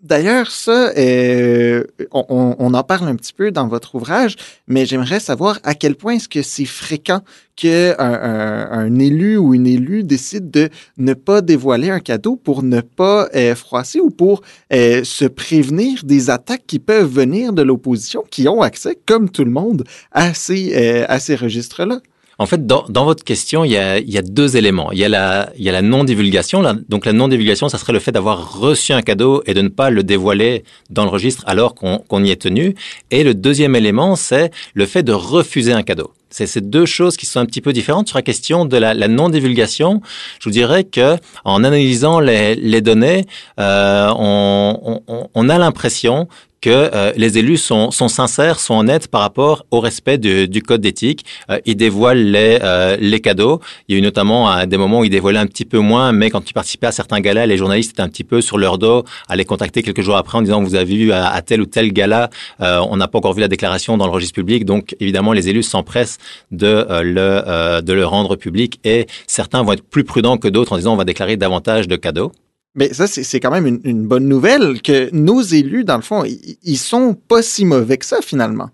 D'ailleurs, 0.00 0.52
ça, 0.52 0.92
euh, 0.96 1.82
on, 2.12 2.54
on, 2.56 2.74
en 2.74 2.84
parle 2.84 3.08
un 3.08 3.16
petit 3.16 3.32
peu 3.32 3.50
dans 3.50 3.66
votre 3.66 3.96
ouvrage, 3.96 4.36
mais 4.68 4.86
j'aimerais 4.86 5.18
savoir 5.18 5.58
à 5.64 5.74
quel 5.74 5.96
point 5.96 6.14
est-ce 6.14 6.28
que 6.28 6.42
c'est 6.42 6.66
fréquent 6.66 7.20
qu'un 7.56 7.96
un, 7.98 8.98
élu 9.00 9.36
ou 9.36 9.54
une 9.54 9.66
élue 9.66 10.04
décide 10.04 10.52
de 10.52 10.68
ne 10.98 11.14
pas 11.14 11.40
dévoiler 11.40 11.90
un 11.90 11.98
cadeau 11.98 12.36
pour 12.36 12.62
ne 12.62 12.80
pas 12.80 13.28
euh, 13.34 13.56
froisser 13.56 13.98
ou 13.98 14.10
pour 14.10 14.42
euh, 14.72 15.02
se 15.02 15.24
prévenir 15.24 16.04
des 16.04 16.30
attaques 16.30 16.64
qui 16.68 16.78
peuvent 16.78 17.10
venir 17.10 17.52
de 17.52 17.62
l'opposition, 17.62 18.24
qui 18.30 18.46
ont 18.46 18.62
accès, 18.62 18.96
comme 19.04 19.28
tout 19.28 19.44
le 19.44 19.50
monde, 19.50 19.82
à 20.12 20.32
ces, 20.32 20.74
euh, 20.76 21.06
à 21.08 21.18
ces 21.18 21.34
registres-là. 21.34 22.00
En 22.40 22.46
fait, 22.46 22.66
dans, 22.66 22.84
dans, 22.88 23.04
votre 23.04 23.24
question, 23.24 23.64
il 23.64 23.72
y, 23.72 23.76
a, 23.76 23.98
il 23.98 24.10
y 24.10 24.16
a 24.16 24.22
deux 24.22 24.56
éléments. 24.56 24.92
Il 24.92 24.98
y 24.98 25.04
a 25.04 25.08
la, 25.08 25.50
la 25.58 25.82
non-divulgation. 25.82 26.62
Donc, 26.88 27.04
la 27.04 27.12
non-divulgation, 27.12 27.68
ça 27.68 27.78
serait 27.78 27.92
le 27.92 27.98
fait 27.98 28.12
d'avoir 28.12 28.60
reçu 28.60 28.92
un 28.92 29.02
cadeau 29.02 29.42
et 29.46 29.54
de 29.54 29.60
ne 29.60 29.68
pas 29.68 29.90
le 29.90 30.04
dévoiler 30.04 30.62
dans 30.88 31.02
le 31.02 31.10
registre 31.10 31.42
alors 31.48 31.74
qu'on 31.74 31.98
qu 31.98 32.24
y 32.24 32.30
est 32.30 32.42
tenu. 32.42 32.76
Et 33.10 33.24
le 33.24 33.34
deuxième 33.34 33.74
élément, 33.74 34.14
c'est 34.14 34.52
le 34.74 34.86
fait 34.86 35.02
de 35.02 35.12
refuser 35.12 35.72
un 35.72 35.82
cadeau. 35.82 36.12
C'est 36.30 36.46
ces 36.46 36.60
deux 36.60 36.84
choses 36.84 37.16
qui 37.16 37.26
sont 37.26 37.40
un 37.40 37.46
petit 37.46 37.60
peu 37.60 37.72
différentes. 37.72 38.08
Sur 38.08 38.18
la 38.18 38.22
question 38.22 38.66
de 38.66 38.76
la, 38.76 38.92
la 38.94 39.08
non-divulgation, 39.08 40.02
je 40.38 40.44
vous 40.44 40.50
dirais 40.50 40.84
que 40.84 41.16
en 41.44 41.64
analysant 41.64 42.20
les, 42.20 42.54
les 42.54 42.80
données, 42.80 43.24
euh, 43.58 44.12
on, 44.16 45.02
on, 45.08 45.28
on, 45.34 45.48
a 45.48 45.58
l'impression 45.58 46.28
que 46.60 46.70
euh, 46.70 47.12
les 47.16 47.38
élus 47.38 47.56
sont, 47.58 47.90
sont, 47.90 48.08
sincères, 48.08 48.60
sont 48.60 48.74
honnêtes 48.74 49.08
par 49.08 49.20
rapport 49.20 49.64
au 49.70 49.80
respect 49.80 50.18
du, 50.18 50.62
code 50.62 50.80
d'éthique. 50.80 51.24
Euh, 51.50 51.58
ils 51.66 51.76
dévoilent 51.76 52.18
les, 52.18 52.58
euh, 52.62 52.96
les 53.00 53.20
cadeaux. 53.20 53.60
Il 53.88 53.94
y 53.94 53.96
a 53.96 53.98
eu 53.98 54.02
notamment 54.02 54.66
des 54.66 54.76
moments 54.76 55.00
où 55.00 55.04
ils 55.04 55.10
dévoilaient 55.10 55.38
un 55.38 55.46
petit 55.46 55.64
peu 55.64 55.78
moins, 55.78 56.12
mais 56.12 56.30
quand 56.30 56.40
tu 56.40 56.54
participais 56.54 56.88
à 56.88 56.92
certains 56.92 57.20
galas, 57.20 57.46
les 57.46 57.56
journalistes 57.56 57.92
étaient 57.92 58.02
un 58.02 58.08
petit 58.08 58.24
peu 58.24 58.40
sur 58.40 58.58
leur 58.58 58.78
dos, 58.78 59.04
à 59.28 59.36
les 59.36 59.44
contacter 59.44 59.82
quelques 59.82 60.00
jours 60.00 60.16
après 60.16 60.38
en 60.38 60.42
disant 60.42 60.62
vous 60.62 60.74
avez 60.74 60.96
vu 60.96 61.12
à, 61.12 61.28
à 61.28 61.42
tel 61.42 61.60
ou 61.60 61.66
tel 61.66 61.92
gala, 61.92 62.30
euh, 62.60 62.80
on 62.90 62.96
n'a 62.96 63.08
pas 63.08 63.18
encore 63.18 63.34
vu 63.34 63.40
la 63.40 63.48
déclaration 63.48 63.96
dans 63.96 64.06
le 64.06 64.12
registre 64.12 64.34
public. 64.34 64.64
Donc 64.64 64.96
évidemment, 65.00 65.32
les 65.32 65.48
élus 65.48 65.62
s'empressent 65.62 66.18
de, 66.50 66.66
euh, 66.66 67.02
le, 67.02 67.82
de 67.82 67.92
le 67.92 68.06
rendre 68.06 68.36
public 68.36 68.80
et 68.84 69.06
certains 69.26 69.62
vont 69.62 69.72
être 69.72 69.84
plus 69.84 70.04
prudents 70.04 70.38
que 70.38 70.48
d'autres 70.48 70.72
en 70.72 70.76
disant 70.76 70.94
on 70.94 70.96
va 70.96 71.04
déclarer 71.04 71.36
davantage 71.36 71.88
de 71.88 71.96
cadeaux. 71.96 72.32
Mais 72.74 72.92
ça, 72.92 73.06
c'est 73.06 73.40
quand 73.40 73.50
même 73.50 73.66
une, 73.66 73.80
une, 73.84 74.06
bonne 74.06 74.28
nouvelle 74.28 74.80
que 74.82 75.10
nos 75.12 75.40
élus, 75.40 75.84
dans 75.84 75.96
le 75.96 76.02
fond, 76.02 76.24
ils, 76.24 76.76
sont 76.76 77.14
pas 77.14 77.42
si 77.42 77.64
mauvais 77.64 77.96
que 77.96 78.06
ça, 78.06 78.20
finalement. 78.22 78.70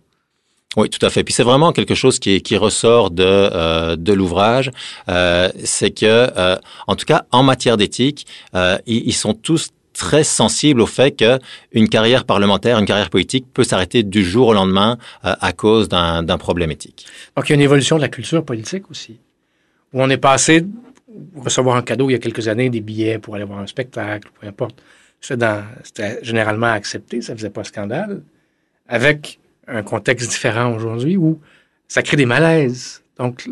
Oui, 0.77 0.91
tout 0.91 1.05
à 1.07 1.11
fait. 1.11 1.23
Puis 1.23 1.33
c'est 1.33 1.45
vraiment 1.45 1.73
quelque 1.73 1.95
chose 1.95 2.19
qui, 2.19 2.43
qui 2.43 2.57
ressort 2.57 3.11
de, 3.11 3.25
euh, 3.25 3.97
de 3.97 4.13
l'ouvrage, 4.13 4.73
euh, 5.09 5.49
c'est 5.63 5.93
que, 5.93 6.05
euh, 6.07 6.57
en 6.89 6.97
tout 6.97 7.07
cas, 7.07 7.25
en 7.31 7.45
matière 7.45 7.77
d'éthique, 7.77 8.27
euh, 8.55 8.77
ils, 8.87 9.07
ils, 9.07 9.13
sont 9.13 9.35
tous 9.35 9.71
très 9.95 10.25
sensibles 10.25 10.83
au 10.83 10.87
fait 10.87 11.13
qu'une 11.13 11.89
carrière 11.89 12.25
parlementaire, 12.25 12.79
une 12.79 12.85
carrière 12.85 13.09
politique 13.09 13.47
peut 13.55 13.65
s'arrêter 13.65 14.03
du 14.03 14.23
jour 14.23 14.49
au 14.49 14.53
lendemain 14.53 14.99
euh, 15.25 15.35
à 15.41 15.53
cause 15.53 15.89
d'un 15.89 16.39
problème 16.39 16.71
éthique. 16.71 17.07
Donc 17.37 17.49
il 17.49 17.53
y 17.53 17.55
a 17.55 17.57
une 17.57 17.63
évolution 17.63 17.97
de 17.97 18.03
la 18.03 18.09
culture 18.09 18.45
politique 18.45 18.91
aussi, 18.91 19.19
où 19.93 20.03
on 20.03 20.11
est 20.11 20.19
passé 20.19 20.67
recevoir 21.37 21.77
un 21.77 21.83
cadeau 21.83 22.11
il 22.11 22.13
y 22.13 22.17
a 22.17 22.19
quelques 22.19 22.49
années, 22.49 22.71
des 22.71 22.81
billets 22.81 23.19
pour 23.19 23.35
aller 23.35 23.45
voir 23.45 23.61
un 23.61 23.67
spectacle, 23.67 24.31
peu 24.41 24.47
importe. 24.47 24.83
C'était 25.21 26.19
généralement 26.23 26.67
accepté, 26.67 27.23
ça 27.23 27.35
faisait 27.35 27.51
pas 27.51 27.65
scandale, 27.65 28.23
avec 28.89 29.39
un 29.67 29.83
contexte 29.83 30.31
différent 30.31 30.75
aujourd'hui 30.75 31.17
où 31.17 31.41
ça 31.89 32.03
crée 32.03 32.17
des 32.17 32.27
malaises. 32.27 33.03
Donc, 33.19 33.49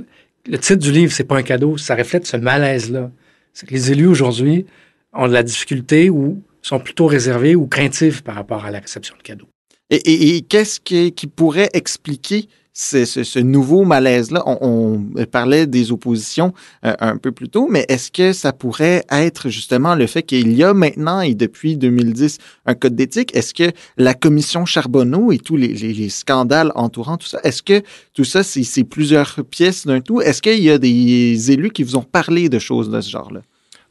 le 0.47 0.59
titre 0.59 0.83
du 0.83 0.93
livre, 0.93 1.13
c'est 1.13 1.25
pas 1.25 1.37
un 1.37 1.43
cadeau, 1.43 1.79
ça 1.79 1.95
reflète 1.95 2.27
ce 2.27 2.37
malaise-là. 2.37 3.11
C'est 3.55 3.67
que 3.67 3.73
les 3.73 3.93
élus 3.93 4.07
aujourd'hui 4.07 4.67
ont 5.13 5.29
de 5.29 5.33
la 5.33 5.43
difficulté 5.43 6.11
ou 6.11 6.43
sont 6.63 6.79
plutôt 6.79 7.07
réservés 7.07 7.55
ou 7.55 7.67
craintifs 7.67 8.23
par 8.23 8.35
rapport 8.35 8.65
à 8.65 8.71
la 8.71 8.81
réception 8.81 9.17
de 9.17 9.23
cadeaux. 9.23 9.49
Et, 9.91 10.43
qu'est-ce 10.49 10.81
qui, 10.81 11.27
pourrait 11.27 11.69
expliquer 11.75 12.49
ce, 12.73 13.05
ce, 13.05 13.39
nouveau 13.39 13.85
malaise-là? 13.85 14.43
On, 14.47 14.59
on, 15.17 15.25
parlait 15.27 15.67
des 15.67 15.93
oppositions 15.93 16.53
euh, 16.85 16.95
un 17.01 17.17
peu 17.17 17.33
plus 17.33 17.49
tôt, 17.49 17.69
mais 17.71 17.85
est-ce 17.89 18.11
que 18.11 18.33
ça 18.33 18.53
pourrait 18.53 19.05
être 19.11 19.49
justement 19.49 19.95
le 19.95 20.07
fait 20.07 20.23
qu'il 20.23 20.53
y 20.53 20.65
a 20.65 20.73
maintenant 20.73 21.21
et 21.21 21.35
depuis 21.35 21.77
2010 21.77 22.39
un 22.67 22.75
code 22.75 22.97
d'éthique? 22.97 23.35
Est-ce 23.37 23.55
que 23.55 23.73
la 23.97 24.15
commission 24.15 24.65
Charbonneau 24.65 25.33
et 25.33 25.39
tous 25.39 25.57
les, 25.57 25.69
les, 25.69 25.93
les 25.93 26.09
scandales 26.09 26.73
entourant 26.75 27.17
tout 27.17 27.27
ça, 27.27 27.41
est-ce 27.45 27.63
que 27.63 27.83
tout 28.15 28.25
ça, 28.25 28.43
c'est 28.43 28.85
plusieurs 28.85 29.41
pièces 29.51 29.87
d'un 29.87 30.01
tout? 30.01 30.21
Est-ce 30.21 30.41
qu'il 30.41 30.63
y 30.63 30.71
a 30.71 30.79
des 30.79 31.51
élus 31.51 31.71
qui 31.71 31.83
vous 31.83 31.97
ont 31.97 32.03
parlé 32.03 32.49
de 32.49 32.59
choses 32.59 32.91
de 32.91 33.01
ce 33.01 33.11
genre-là? 33.11 33.43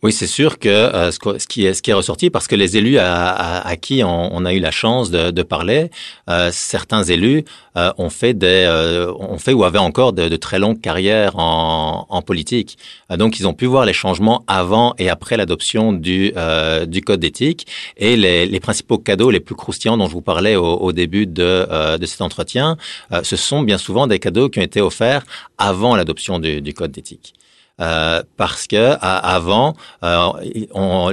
Oui, 0.03 0.12
c'est 0.12 0.25
sûr 0.25 0.58
que 0.58 0.67
euh, 0.67 1.12
ce, 1.12 1.20
qui 1.48 1.63
est, 1.63 1.75
ce 1.75 1.84
qui 1.84 1.91
est 1.91 1.93
ressorti, 1.93 2.31
parce 2.31 2.48
que 2.48 2.55
les 2.55 2.75
élus 2.75 2.98
à, 2.98 3.29
à, 3.29 3.67
à 3.67 3.75
qui 3.75 4.03
on, 4.03 4.36
on, 4.36 4.46
a 4.46 4.53
eu 4.53 4.60
la 4.60 4.72
chance 4.72 5.12
de, 5.12 5.29
de 5.29 5.43
parler, 5.43 5.91
euh, 6.27 6.50
certains 6.51 7.03
élus 7.03 7.46
euh, 7.77 7.93
ont 8.00 8.10
fait 8.10 8.34
des, 8.34 8.65
euh, 8.67 9.13
ont 9.13 9.38
fait 9.38 9.53
ou 9.53 9.63
avaient 9.63 9.77
encore 9.77 10.12
de, 10.13 10.27
de 10.27 10.36
très 10.38 10.58
longues 10.58 10.81
carrières 10.81 11.38
en, 11.38 12.08
en 12.10 12.22
politique. 12.24 12.79
Euh, 13.12 13.17
donc, 13.17 13.39
ils 13.39 13.48
ont 13.48 13.53
pu 13.53 13.67
voir 13.67 13.86
les 13.86 13.93
changements 13.93 14.43
avant 14.48 14.96
et 14.98 15.08
après 15.08 15.38
l'adoption 15.38 15.93
du, 15.93 16.34
du 16.88 17.01
code 17.01 17.20
d'éthique. 17.20 17.67
Et 17.98 18.17
les, 18.17 18.48
les, 18.48 18.60
principaux 18.60 18.98
cadeaux 18.98 19.29
les 19.29 19.39
plus 19.39 19.53
croustillants 19.53 19.98
dont 19.98 20.08
je 20.08 20.13
vous 20.13 20.22
parlais 20.24 20.55
au, 20.55 20.65
au 20.65 20.93
début 20.93 21.27
de, 21.27 21.98
de 21.98 22.05
cet 22.08 22.22
entretien, 22.22 22.75
ce 23.22 23.36
sont 23.36 23.62
bien 23.62 23.77
souvent 23.77 24.08
des 24.08 24.17
cadeaux 24.17 24.50
qui 24.50 24.58
ont 24.58 24.63
été 24.63 24.81
offerts 24.81 25.24
avant 25.60 25.96
l'adoption 25.96 26.39
du, 26.39 26.60
du 26.62 26.74
code 26.74 26.91
d'éthique. 26.91 27.36
Euh, 27.81 28.21
parce 28.38 28.67
que 28.67 28.95
avant, 29.01 29.75
euh, 30.03 30.31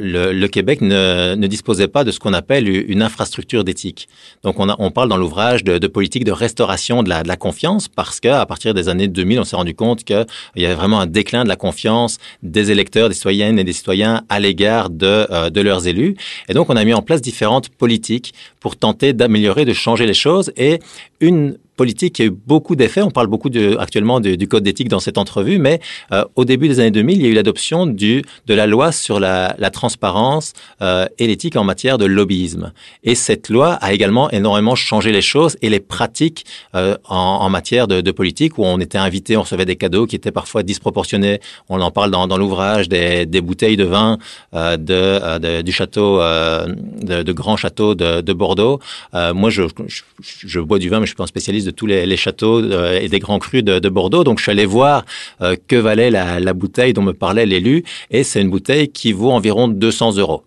le, 0.00 0.46
Québec 0.48 0.80
ne, 0.80 1.46
disposait 1.46 1.88
pas 1.88 2.04
de 2.04 2.10
ce 2.10 2.20
qu'on 2.20 2.34
appelle 2.34 2.68
une 2.68 3.02
infrastructure 3.02 3.64
d'éthique. 3.64 4.08
Donc, 4.42 4.56
on, 4.58 4.90
parle 4.90 5.08
dans 5.08 5.16
l'ouvrage 5.16 5.64
de, 5.64 5.86
politique 5.86 6.24
de 6.24 6.32
restauration 6.32 7.02
de 7.02 7.08
la, 7.08 7.22
de 7.22 7.28
la 7.28 7.36
confiance, 7.36 7.88
parce 7.88 8.20
que 8.20 8.28
à 8.28 8.44
partir 8.46 8.74
des 8.74 8.88
années 8.88 9.08
2000, 9.08 9.40
on 9.40 9.44
s'est 9.44 9.56
rendu 9.56 9.74
compte 9.74 10.04
qu'il 10.04 10.26
y 10.56 10.66
avait 10.66 10.74
vraiment 10.74 11.00
un 11.00 11.06
déclin 11.06 11.44
de 11.44 11.48
la 11.48 11.56
confiance 11.56 12.18
des 12.42 12.70
électeurs, 12.70 13.08
des 13.08 13.14
citoyennes 13.14 13.58
et 13.58 13.64
des 13.64 13.72
citoyens 13.72 14.22
à 14.28 14.40
l'égard 14.40 14.90
de, 14.90 15.26
euh, 15.30 15.50
de 15.50 15.60
leurs 15.60 15.86
élus. 15.86 16.16
Et 16.48 16.54
donc, 16.54 16.68
on 16.70 16.76
a 16.76 16.84
mis 16.84 16.94
en 16.94 17.02
place 17.02 17.22
différentes 17.22 17.70
politiques 17.70 18.34
pour 18.60 18.76
tenter 18.76 19.12
d'améliorer, 19.12 19.64
de 19.64 19.72
changer 19.72 20.06
les 20.06 20.14
choses. 20.14 20.52
Et 20.56 20.80
une 21.20 21.56
politique 21.78 22.16
qui 22.16 22.22
a 22.22 22.24
eu 22.26 22.30
beaucoup 22.30 22.76
d'effets. 22.76 23.00
On 23.00 23.10
parle 23.10 23.28
beaucoup 23.28 23.48
de, 23.48 23.76
actuellement 23.78 24.20
de, 24.20 24.34
du 24.34 24.46
code 24.48 24.64
d'éthique 24.64 24.88
dans 24.88 25.00
cette 25.00 25.16
entrevue, 25.16 25.58
mais 25.58 25.80
euh, 26.12 26.24
au 26.36 26.44
début 26.44 26.68
des 26.68 26.80
années 26.80 26.90
2000, 26.90 27.16
il 27.16 27.22
y 27.22 27.26
a 27.26 27.30
eu 27.30 27.34
l'adoption 27.34 27.86
de 27.86 28.22
la 28.48 28.66
loi 28.66 28.92
sur 28.92 29.18
la, 29.20 29.54
la 29.58 29.70
transparence 29.70 30.52
euh, 30.82 31.06
et 31.18 31.26
l'éthique 31.26 31.56
en 31.56 31.64
matière 31.64 31.96
de 31.96 32.04
lobbyisme. 32.04 32.72
Et 33.04 33.14
cette 33.14 33.48
loi 33.48 33.72
a 33.74 33.92
également 33.92 34.30
énormément 34.30 34.74
changé 34.74 35.12
les 35.12 35.22
choses 35.22 35.56
et 35.62 35.70
les 35.70 35.80
pratiques 35.80 36.44
euh, 36.74 36.96
en, 37.08 37.16
en, 37.16 37.48
matière 37.48 37.86
de, 37.86 38.00
de, 38.00 38.10
politique, 38.10 38.58
où 38.58 38.64
on 38.64 38.80
était 38.80 38.98
invité, 38.98 39.36
on 39.36 39.42
recevait 39.42 39.64
des 39.64 39.76
cadeaux 39.76 40.06
qui 40.06 40.16
étaient 40.16 40.32
parfois 40.32 40.62
disproportionnés. 40.62 41.40
On 41.68 41.80
en 41.80 41.90
parle 41.90 42.10
dans, 42.10 42.26
dans 42.26 42.36
l'ouvrage 42.36 42.88
des, 42.88 43.24
des, 43.24 43.40
bouteilles 43.40 43.76
de 43.76 43.84
vin 43.84 44.18
euh, 44.54 44.76
de, 44.76 44.94
euh, 44.94 45.38
de, 45.38 45.62
du 45.62 45.72
château, 45.72 46.20
euh, 46.20 46.66
de, 47.02 47.32
grand 47.32 47.56
château 47.56 47.94
de, 47.94 48.20
de 48.20 48.32
Bordeaux. 48.32 48.80
moi, 49.12 49.50
je, 49.50 49.62
je, 49.86 50.02
je, 50.20 50.60
bois 50.60 50.78
du 50.78 50.88
vin, 50.88 50.98
mais 50.98 51.06
je 51.06 51.10
suis 51.10 51.16
pas 51.16 51.24
un 51.24 51.28
spécialiste 51.28 51.67
de 51.68 51.72
tous 51.72 51.86
les, 51.86 52.06
les 52.06 52.16
châteaux 52.16 52.60
euh, 52.62 52.98
et 52.98 53.08
des 53.08 53.18
grands 53.18 53.38
crus 53.38 53.62
de, 53.62 53.78
de, 53.78 53.88
Bordeaux. 53.88 54.24
Donc, 54.24 54.38
je 54.38 54.44
suis 54.44 54.52
allé 54.52 54.66
voir 54.66 55.04
euh, 55.42 55.54
que 55.68 55.76
valait 55.76 56.10
la, 56.10 56.40
la, 56.40 56.52
bouteille 56.54 56.92
dont 56.94 57.02
me 57.02 57.12
parlait 57.12 57.46
l'élu. 57.46 57.84
Et 58.10 58.24
c'est 58.24 58.40
une 58.40 58.50
bouteille 58.50 58.88
qui 58.88 59.12
vaut 59.12 59.30
environ 59.30 59.68
200 59.68 60.16
euros. 60.16 60.42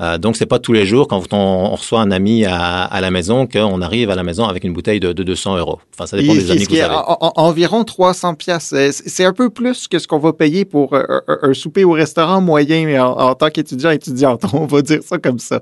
Euh, 0.00 0.18
donc, 0.18 0.34
c'est 0.36 0.46
pas 0.46 0.58
tous 0.58 0.72
les 0.72 0.84
jours 0.86 1.06
quand 1.06 1.32
on, 1.32 1.36
on 1.36 1.76
reçoit 1.76 2.00
un 2.00 2.10
ami 2.10 2.44
à, 2.44 2.82
à 2.82 3.00
la 3.00 3.12
maison 3.12 3.46
qu'on 3.46 3.80
arrive 3.80 4.10
à 4.10 4.16
la 4.16 4.24
maison 4.24 4.44
avec 4.46 4.64
une 4.64 4.72
bouteille 4.72 4.98
de, 4.98 5.12
de 5.12 5.22
200 5.22 5.58
euros. 5.58 5.78
Enfin, 5.94 6.06
ça 6.06 6.16
dépend 6.16 6.34
Et 6.34 6.38
des 6.38 6.50
amis 6.50 6.66
que 6.66 6.72
vous 6.72 6.80
avez. 6.80 6.94
En, 6.94 7.32
environ 7.36 7.84
300 7.84 8.34
pièces. 8.34 8.74
C'est 8.90 9.24
un 9.24 9.32
peu 9.32 9.50
plus 9.50 9.86
que 9.86 10.00
ce 10.00 10.08
qu'on 10.08 10.18
va 10.18 10.32
payer 10.32 10.64
pour 10.64 10.96
un, 10.96 11.54
souper 11.54 11.84
au 11.84 11.92
restaurant 11.92 12.40
moyen 12.40 13.04
en, 13.04 13.30
en 13.30 13.34
tant 13.36 13.50
qu'étudiant 13.50 13.90
étudiante. 13.90 14.42
On 14.52 14.66
va 14.66 14.82
dire 14.82 15.00
ça 15.04 15.18
comme 15.18 15.38
ça. 15.38 15.60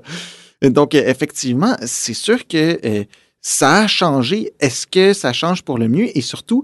Donc, 0.69 0.95
effectivement, 0.95 1.75
c'est 1.85 2.13
sûr 2.13 2.47
que 2.47 2.79
euh, 2.85 3.03
ça 3.43 3.81
a 3.81 3.87
changé. 3.87 4.53
Est-ce 4.59 4.87
que 4.87 5.13
ça 5.13 5.33
change 5.33 5.61
pour 5.61 5.77
le 5.77 5.87
mieux? 5.87 6.17
Et 6.17 6.21
surtout, 6.21 6.63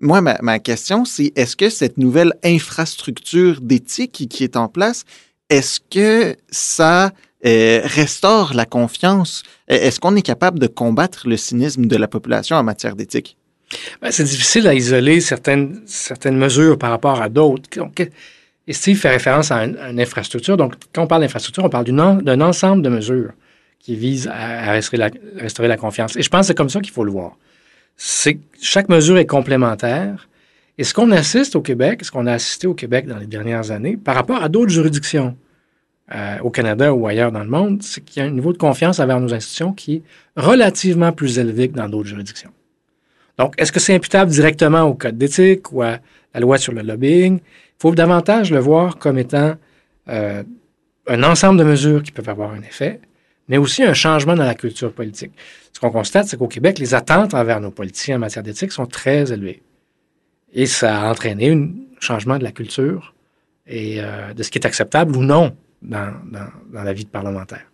moi, 0.00 0.20
ma, 0.20 0.58
question, 0.58 1.06
c'est 1.06 1.32
est-ce 1.36 1.56
que 1.56 1.70
cette 1.70 1.96
nouvelle 1.96 2.34
infrastructure 2.44 3.62
d'éthique 3.62 4.26
qui, 4.28 4.44
est 4.44 4.56
en 4.56 4.68
place, 4.68 5.04
est-ce 5.48 5.80
que 5.80 6.36
ça 6.50 7.12
euh, 7.46 7.80
restaure 7.84 8.52
la 8.52 8.66
confiance? 8.66 9.42
Est-ce 9.68 10.00
qu'on 10.00 10.16
est 10.16 10.22
capable 10.22 10.58
de 10.58 10.66
combattre 10.66 11.28
le 11.28 11.36
cynisme 11.38 11.86
de 11.86 11.96
la 11.96 12.08
population 12.08 12.56
en 12.56 12.62
matière 12.62 12.96
d'éthique? 12.96 13.38
Ben, 14.02 14.10
c'est 14.10 14.24
difficile 14.24 14.66
à 14.68 14.74
isoler 14.74 15.20
certaines, 15.20 15.80
certaines 15.86 16.36
mesures 16.36 16.76
par 16.76 16.90
rapport 16.90 17.22
à 17.22 17.28
d'autres. 17.28 17.68
Et 18.66 18.72
Steve 18.72 18.98
fait 18.98 19.10
référence 19.10 19.50
à, 19.52 19.64
une 19.64 20.00
infrastructure. 20.00 20.56
Donc, 20.56 20.74
quand 20.92 21.04
on 21.04 21.06
parle 21.06 21.22
d'infrastructure, 21.22 21.64
on 21.64 21.70
parle 21.70 21.86
d'un 21.86 22.40
ensemble 22.40 22.82
de 22.82 22.88
mesures 22.88 23.30
qui 23.78 23.96
vise 23.96 24.28
à, 24.32 24.72
restaurer, 24.72 25.68
la, 25.68 25.76
confiance. 25.76 26.16
Et 26.16 26.22
je 26.22 26.28
pense 26.28 26.42
que 26.42 26.46
c'est 26.48 26.54
comme 26.56 26.70
ça 26.70 26.80
qu'il 26.80 26.92
faut 26.92 27.04
le 27.04 27.12
voir. 27.12 27.36
C'est 27.96 28.38
chaque 28.60 28.88
mesure 28.88 29.16
est 29.18 29.26
complémentaire. 29.26 30.28
Et 30.78 30.84
ce 30.84 30.92
qu'on 30.92 31.10
assiste 31.12 31.56
au 31.56 31.62
Québec, 31.62 32.04
ce 32.04 32.10
qu'on 32.10 32.26
a 32.26 32.32
assisté 32.32 32.66
au 32.66 32.74
Québec 32.74 33.06
dans 33.06 33.16
les 33.16 33.26
dernières 33.26 33.70
années, 33.70 33.96
par 33.96 34.14
rapport 34.14 34.42
à 34.42 34.48
d'autres 34.48 34.72
juridictions 34.72 35.36
euh, 36.14 36.38
au 36.42 36.50
Canada 36.50 36.92
ou 36.92 37.06
ailleurs 37.06 37.32
dans 37.32 37.42
le 37.42 37.48
monde, 37.48 37.82
c'est 37.82 38.04
qu'il 38.04 38.22
y 38.22 38.26
a 38.26 38.28
un 38.28 38.32
niveau 38.32 38.52
de 38.52 38.58
confiance 38.58 39.00
envers 39.00 39.18
nos 39.18 39.32
institutions 39.32 39.72
qui 39.72 39.94
est 39.96 40.02
relativement 40.36 41.12
plus 41.12 41.38
élevé 41.38 41.68
que 41.68 41.76
dans 41.76 41.88
d'autres 41.88 42.08
juridictions. 42.08 42.52
Donc, 43.38 43.54
est-ce 43.58 43.72
que 43.72 43.80
c'est 43.80 43.94
imputable 43.94 44.30
directement 44.30 44.82
au 44.82 44.94
code 44.94 45.18
d'éthique 45.18 45.72
ou 45.72 45.82
à 45.82 45.98
la 46.34 46.40
loi 46.40 46.58
sur 46.58 46.72
le 46.72 46.82
lobbying? 46.82 47.38
Il 47.38 47.80
faut 47.80 47.94
davantage 47.94 48.50
le 48.50 48.58
voir 48.58 48.98
comme 48.98 49.18
étant 49.18 49.54
euh, 50.08 50.42
un 51.06 51.22
ensemble 51.22 51.58
de 51.58 51.64
mesures 51.64 52.02
qui 52.02 52.12
peuvent 52.12 52.28
avoir 52.28 52.52
un 52.52 52.62
effet, 52.62 53.00
mais 53.48 53.58
aussi 53.58 53.82
un 53.82 53.94
changement 53.94 54.34
dans 54.34 54.44
la 54.44 54.54
culture 54.54 54.92
politique. 54.92 55.32
Ce 55.72 55.80
qu'on 55.80 55.90
constate, 55.90 56.26
c'est 56.26 56.36
qu'au 56.36 56.48
Québec, 56.48 56.78
les 56.78 56.94
attentes 56.94 57.34
envers 57.34 57.60
nos 57.60 57.70
politiciens 57.70 58.16
en 58.16 58.20
matière 58.20 58.42
d'éthique 58.42 58.72
sont 58.72 58.86
très 58.86 59.32
élevées. 59.32 59.62
Et 60.52 60.66
ça 60.66 61.02
a 61.02 61.10
entraîné 61.10 61.52
un 61.52 61.70
changement 62.00 62.38
de 62.38 62.44
la 62.44 62.52
culture 62.52 63.14
et 63.66 64.00
euh, 64.00 64.32
de 64.32 64.42
ce 64.42 64.50
qui 64.50 64.58
est 64.58 64.66
acceptable 64.66 65.16
ou 65.16 65.22
non 65.22 65.56
dans, 65.82 66.14
dans, 66.30 66.48
dans 66.72 66.82
la 66.82 66.92
vie 66.92 67.04
de 67.04 67.10
parlementaire. 67.10 67.66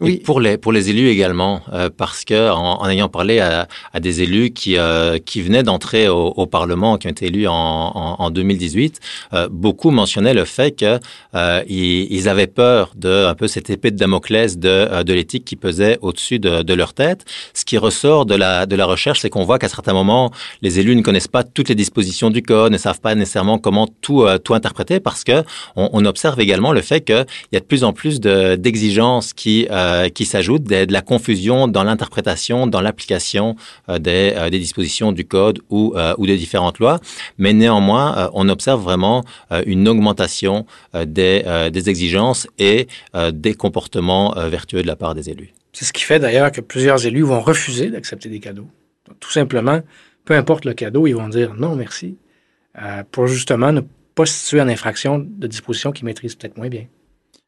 Oui. 0.00 0.12
Et 0.12 0.16
pour 0.18 0.40
les 0.40 0.58
pour 0.58 0.72
les 0.72 0.90
élus 0.90 1.08
également, 1.08 1.62
euh, 1.72 1.90
parce 1.94 2.24
que 2.24 2.50
en, 2.50 2.80
en, 2.80 2.88
ayant 2.88 3.08
parlé 3.08 3.40
à, 3.40 3.66
à 3.92 4.00
des 4.00 4.22
élus 4.22 4.50
qui 4.50 4.76
euh, 4.76 5.18
qui 5.18 5.42
venaient 5.42 5.64
d'entrer 5.64 6.08
au, 6.08 6.28
au, 6.36 6.46
Parlement, 6.46 6.98
qui 6.98 7.08
ont 7.08 7.10
été 7.10 7.26
élus 7.26 7.48
en, 7.48 7.52
en, 7.54 8.16
en 8.18 8.30
2018, 8.30 9.00
euh, 9.32 9.48
beaucoup 9.50 9.90
mentionnaient 9.90 10.34
le 10.34 10.44
fait 10.44 10.70
que 10.72 11.00
euh, 11.34 11.62
ils, 11.68 12.12
ils, 12.12 12.28
avaient 12.28 12.46
peur 12.46 12.92
de 12.94 13.26
un 13.26 13.34
peu 13.34 13.48
cette 13.48 13.70
épée 13.70 13.90
de 13.90 13.96
Damoclès 13.96 14.56
de 14.58 14.68
euh, 14.68 15.02
de 15.02 15.12
l'éthique 15.12 15.44
qui 15.44 15.56
pesait 15.56 15.98
au-dessus 16.00 16.38
de, 16.38 16.62
de, 16.62 16.74
leur 16.74 16.94
tête. 16.94 17.24
Ce 17.52 17.64
qui 17.64 17.76
ressort 17.76 18.24
de 18.24 18.36
la 18.36 18.66
de 18.66 18.76
la 18.76 18.86
recherche, 18.86 19.20
c'est 19.20 19.30
qu'on 19.30 19.44
voit 19.44 19.58
qu'à 19.58 19.68
certains 19.68 19.94
moments, 19.94 20.30
les 20.62 20.78
élus 20.78 20.94
ne 20.94 21.02
connaissent 21.02 21.28
pas 21.28 21.42
toutes 21.42 21.68
les 21.68 21.74
dispositions 21.74 22.30
du 22.30 22.42
code, 22.42 22.70
ne 22.70 22.78
savent 22.78 23.00
pas 23.00 23.16
nécessairement 23.16 23.58
comment 23.58 23.88
tout 24.00 24.24
tout 24.44 24.54
interpréter, 24.54 25.00
parce 25.00 25.24
que 25.24 25.42
on, 25.74 25.90
on 25.92 26.04
observe 26.04 26.38
également 26.40 26.72
le 26.72 26.82
fait 26.82 27.00
qu'il 27.00 27.26
y 27.52 27.56
a 27.56 27.60
de 27.60 27.64
plus 27.64 27.82
en 27.82 27.92
plus 27.92 28.20
d'exigences 28.20 29.32
qui 29.32 29.66
euh, 29.88 30.08
qui 30.10 30.26
s'ajoute 30.26 30.64
de, 30.64 30.92
la 30.92 31.00
confusion 31.00 31.66
dans 31.66 31.82
l'interprétation, 31.82 32.66
dans 32.66 32.82
l'application 32.82 33.56
euh, 33.88 33.98
des, 33.98 34.34
euh, 34.36 34.50
des, 34.50 34.58
dispositions 34.58 35.12
du 35.12 35.24
code 35.24 35.60
ou, 35.70 35.94
des 36.18 36.36
différentes 36.36 36.78
lois. 36.78 37.00
Mais 37.38 37.54
néanmoins, 37.54 38.30
on 38.34 38.48
observe 38.50 38.82
vraiment 38.82 39.24
une 39.66 39.88
augmentation 39.88 40.66
des, 40.94 41.42
exigences 41.86 42.46
et 42.58 42.86
des 43.32 43.54
comportements 43.54 44.34
vertueux 44.48 44.82
de 44.82 44.86
la 44.86 44.96
part 44.96 45.14
des 45.14 45.30
élus. 45.30 45.54
C'est 45.72 45.86
ce 45.86 45.92
qui 45.92 46.02
fait 46.02 46.18
d'ailleurs 46.18 46.52
que 46.52 46.60
plusieurs 46.60 47.06
élus 47.06 47.22
vont 47.22 47.40
refuser 47.40 47.88
d'accepter 47.88 48.28
des 48.28 48.40
cadeaux. 48.40 48.68
tout 49.20 49.30
simplement, 49.30 49.80
peu 50.26 50.34
importe 50.34 50.64
le 50.66 50.74
cadeau, 50.74 51.06
ils 51.06 51.16
vont 51.16 51.28
dire 51.28 51.54
non, 51.54 51.76
merci, 51.76 52.18
pour 53.10 53.26
justement 53.26 53.72
ne 53.72 53.80
pas 54.14 54.26
situer 54.26 54.60
en 54.60 54.68
infraction 54.68 55.18
de 55.18 55.46
dispositions 55.46 55.92
qu'ils 55.92 56.04
maîtrisent 56.04 56.34
peut-être 56.34 56.58
moins 56.58 56.68
bien. 56.68 56.86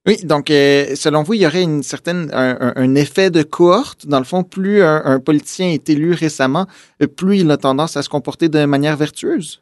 Oui, 0.07 0.17
donc 0.25 0.51
euh, 0.51 0.95
selon 0.97 1.23
vous, 1.23 1.35
il 1.35 1.43
y 1.43 1.47
aurait 1.47 1.65
un, 1.65 2.95
effet 2.95 3.31
de 3.31 3.43
cohorte. 3.43 4.07
Dans 4.07 4.19
le 4.19 4.25
fond, 4.25 4.45
plus 4.45 4.83
un, 4.83 5.21
politicien 5.21 5.69
est 5.69 5.91
élu 5.91 6.15
récemment, 6.15 6.67
euh, 7.03 7.07
plus 7.07 7.41
il 7.41 7.51
a 7.51 7.59
tendance 7.59 7.97
à 7.97 8.03
se 8.03 8.09
comporter 8.09 8.49
de 8.49 8.65
manière 8.65 8.97
vertueuse? 8.97 9.61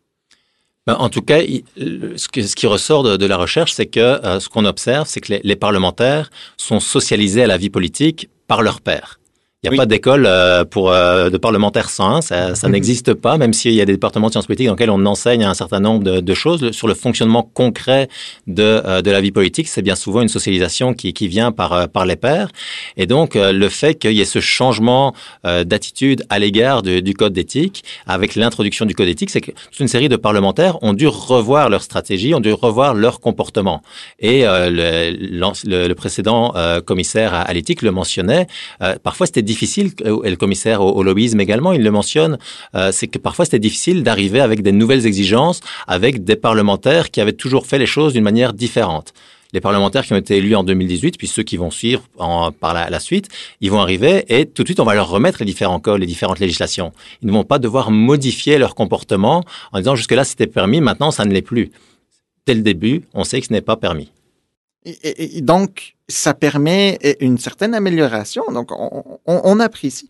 Ben, 0.86 0.94
en 0.94 1.08
tout 1.10 1.22
cas, 1.22 1.40
ce, 1.76 2.54
qui 2.54 2.66
ressort 2.66 3.18
de, 3.18 3.26
la 3.26 3.36
recherche, 3.36 3.72
c'est 3.72 3.86
que 3.86 4.20
ce 4.40 4.48
qu'on 4.48 4.64
observe, 4.64 5.06
c'est 5.06 5.20
que 5.20 5.34
les, 5.42 5.56
parlementaires 5.56 6.30
sont 6.56 6.80
socialisés 6.80 7.42
à 7.42 7.46
la 7.46 7.58
vie 7.58 7.68
politique 7.68 8.30
par 8.46 8.62
leur 8.62 8.80
père. 8.80 9.20
Il 9.64 9.70
n'y 9.70 9.74
a 9.74 9.76
pas 9.76 9.86
d'école 9.86 10.24
euh, 10.24 10.64
pour 10.64 10.92
euh, 10.92 11.30
de 11.30 11.36
parlementaires 11.36 11.90
sans, 11.90 12.20
ça, 12.20 12.54
ça 12.54 12.68
n'existe 12.68 13.12
pas, 13.12 13.38
même 13.38 13.52
s'il 13.52 13.72
y 13.72 13.80
a 13.80 13.84
des 13.84 13.94
départements 13.94 14.28
de 14.28 14.32
sciences 14.32 14.46
politiques 14.46 14.68
dans 14.68 14.74
lesquels 14.74 14.88
on 14.88 15.04
enseigne 15.04 15.42
un 15.42 15.54
certain 15.54 15.80
nombre 15.80 16.04
de, 16.04 16.20
de 16.20 16.34
choses 16.34 16.70
sur 16.70 16.86
le 16.86 16.94
fonctionnement 16.94 17.42
concret 17.42 18.08
de, 18.46 18.62
euh, 18.62 19.02
de 19.02 19.10
la 19.10 19.20
vie 19.20 19.32
politique. 19.32 19.66
C'est 19.66 19.82
bien 19.82 19.96
souvent 19.96 20.20
une 20.20 20.28
socialisation 20.28 20.94
qui, 20.94 21.12
qui 21.12 21.26
vient 21.26 21.50
par, 21.50 21.88
par 21.88 22.06
les 22.06 22.14
pairs. 22.14 22.50
Et 22.96 23.06
donc, 23.06 23.34
le 23.34 23.68
fait 23.68 23.96
qu'il 23.96 24.12
y 24.12 24.20
ait 24.20 24.24
ce 24.24 24.38
changement 24.38 25.12
d'attitude 25.42 26.24
à 26.28 26.38
l'égard 26.38 26.82
du 26.82 27.14
code 27.14 27.32
d'éthique, 27.32 27.82
avec 28.06 28.36
l'introduction 28.36 28.86
du 28.86 28.94
code 28.94 29.06
d'éthique, 29.06 29.30
c'est 29.30 29.40
que 29.40 29.50
toute 29.50 29.80
une 29.80 29.88
série 29.88 30.08
de 30.08 30.16
parlementaires 30.16 30.80
ont 30.82 30.92
dû 30.92 31.08
revoir 31.08 31.68
leur 31.68 31.82
stratégie, 31.82 32.32
ont 32.34 32.40
dû 32.40 32.52
revoir 32.52 32.94
leur 32.94 33.18
comportement. 33.18 33.82
Et 34.20 34.44
le, 34.44 35.10
le, 35.10 35.88
le, 35.88 35.94
précédent 35.94 36.54
commissaire 36.86 37.34
à, 37.34 37.42
à 37.42 37.52
l'éthique 37.52 37.82
le 37.82 37.90
mentionnait. 37.90 38.46
parfois, 39.02 39.26
c'était 39.26 39.42
difficile, 39.48 39.57
euh, 40.04 40.22
et 40.22 40.30
le 40.30 40.36
commissaire 40.36 40.82
au, 40.82 41.02
lobbyisme 41.02 41.40
également, 41.40 41.72
il 41.72 41.82
le 41.82 41.90
mentionne, 41.90 42.38
euh, 42.74 42.90
c'est 42.92 43.06
que 43.06 43.18
parfois 43.18 43.44
c'était 43.44 43.58
difficile 43.58 44.02
d'arriver 44.02 44.40
avec 44.40 44.62
des 44.62 44.72
nouvelles 44.72 45.06
exigences, 45.06 45.60
avec 45.86 46.24
des 46.24 46.36
parlementaires 46.36 47.10
qui 47.10 47.20
avaient 47.20 47.32
toujours 47.32 47.66
fait 47.66 47.78
les 47.78 47.86
choses 47.86 48.12
d'une 48.12 48.24
manière 48.24 48.52
différente 48.52 49.14
les 49.52 49.60
parlementaires 49.60 50.04
qui 50.04 50.12
ont 50.12 50.16
été 50.16 50.36
élus 50.36 50.54
en 50.54 50.62
2018, 50.62 51.16
puis 51.16 51.26
ceux 51.26 51.42
qui 51.42 51.56
vont 51.56 51.70
suivre 51.70 52.02
par 52.60 52.74
la, 52.74 53.00
suite, 53.00 53.28
ils 53.60 53.70
vont 53.70 53.80
arriver 53.80 54.24
et 54.28 54.46
tout 54.46 54.62
de 54.62 54.68
suite, 54.68 54.80
on 54.80 54.84
va 54.84 54.94
leur 54.94 55.08
remettre 55.08 55.38
les 55.40 55.46
différents 55.46 55.80
codes, 55.80 56.00
les 56.00 56.06
différentes 56.06 56.38
législations. 56.38 56.92
Ils 57.22 57.28
ne 57.28 57.32
vont 57.32 57.44
pas 57.44 57.58
devoir 57.58 57.90
modifier 57.90 58.58
leur 58.58 58.74
comportement 58.74 59.44
en 59.72 59.78
disant 59.78 59.94
jusque-là 59.94 60.24
c'était 60.24 60.46
permis, 60.46 60.80
maintenant 60.80 61.10
ça 61.10 61.24
ne 61.24 61.32
l'est 61.32 61.42
plus. 61.42 61.70
Dès 62.46 62.54
le 62.54 62.62
début, 62.62 63.04
on 63.14 63.24
sait 63.24 63.40
que 63.40 63.46
ce 63.46 63.52
n'est 63.52 63.60
pas 63.60 63.76
permis. 63.76 64.10
Et, 65.02 65.40
donc, 65.40 65.96
ça 66.08 66.34
permet 66.34 66.98
une 67.20 67.38
certaine 67.38 67.74
amélioration. 67.74 68.44
Donc, 68.52 68.70
on, 69.26 69.60
apprécie. 69.60 70.08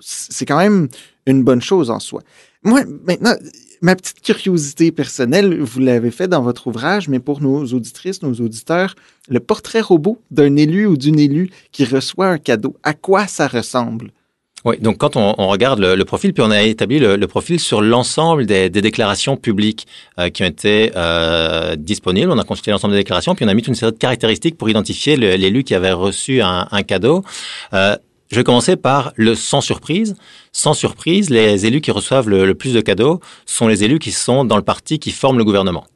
c'est 0.00 0.46
quand 0.46 0.58
même 0.58 0.88
une 1.26 1.42
bonne 1.42 1.62
chose 1.62 1.90
en 1.90 2.00
soi. 2.00 2.22
Moi, 2.62 2.84
maintenant, 3.06 3.34
ma 3.80 3.96
petite 3.96 4.20
curiosité 4.20 4.92
personnelle, 4.92 5.60
vous 5.60 5.80
l'avez 5.80 6.10
fait 6.10 6.28
dans 6.28 6.42
votre 6.42 6.66
ouvrage, 6.66 7.08
mais 7.08 7.20
pour 7.20 7.40
nos 7.40 7.64
auditrices, 7.66 8.22
nos 8.22 8.34
auditeurs, 8.34 8.94
le 9.28 9.40
portrait 9.40 9.80
robot 9.80 10.18
d'un 10.30 10.56
élu 10.56 10.86
ou 10.86 10.96
d'une 10.96 11.18
élue 11.18 11.50
qui 11.72 11.84
reçoit 11.84 12.28
un 12.28 12.38
cadeau, 12.38 12.76
à 12.82 12.94
quoi 12.94 13.26
ça 13.26 13.48
ressemble? 13.48 14.12
Oui, 14.66 14.76
donc 14.78 14.98
quand 14.98 15.16
on, 15.16 15.34
on 15.38 15.48
regarde 15.48 15.78
le, 15.78 15.94
le, 15.94 16.04
profil, 16.04 16.34
puis 16.34 16.42
on 16.42 16.50
a 16.50 16.62
établi 16.62 16.98
le, 16.98 17.16
le 17.16 17.26
profil 17.26 17.58
sur 17.58 17.80
l'ensemble 17.80 18.44
des, 18.44 18.68
des, 18.68 18.82
déclarations 18.82 19.38
publiques 19.38 19.86
euh, 20.18 20.28
qui 20.28 20.42
ont 20.42 20.46
été 20.46 20.92
euh, 20.96 21.76
disponibles. 21.76 22.30
On 22.30 22.38
a 22.38 22.44
consulté 22.44 22.70
l'ensemble 22.70 22.92
des 22.92 23.00
déclarations, 23.00 23.34
puis 23.34 23.46
on 23.46 23.48
a 23.48 23.54
mis 23.54 23.62
une 23.62 23.74
série 23.74 23.92
de 23.92 23.96
caractéristiques 23.96 24.58
pour 24.58 24.68
identifier 24.68 25.16
l'élu 25.16 25.64
qui 25.64 25.74
avait 25.74 25.92
reçu 25.92 26.42
un, 26.42 26.68
un 26.70 26.82
cadeau. 26.82 27.24
Euh, 27.72 27.96
je 28.30 28.36
vais 28.36 28.44
commencer 28.44 28.76
par 28.76 29.12
le 29.16 29.34
sans 29.34 29.62
surprise. 29.62 30.14
Sans 30.52 30.74
surprise, 30.74 31.30
les 31.30 31.64
élus 31.64 31.80
qui 31.80 31.90
reçoivent 31.90 32.28
le, 32.28 32.44
le 32.44 32.54
plus 32.54 32.74
de 32.74 32.80
cadeaux 32.82 33.20
sont 33.46 33.66
les 33.66 33.82
élus 33.82 33.98
qui 33.98 34.12
sont 34.12 34.44
dans 34.44 34.56
le 34.56 34.62
parti 34.62 34.98
qui 34.98 35.10
forme 35.10 35.38
le 35.38 35.44
gouvernement. 35.44 35.86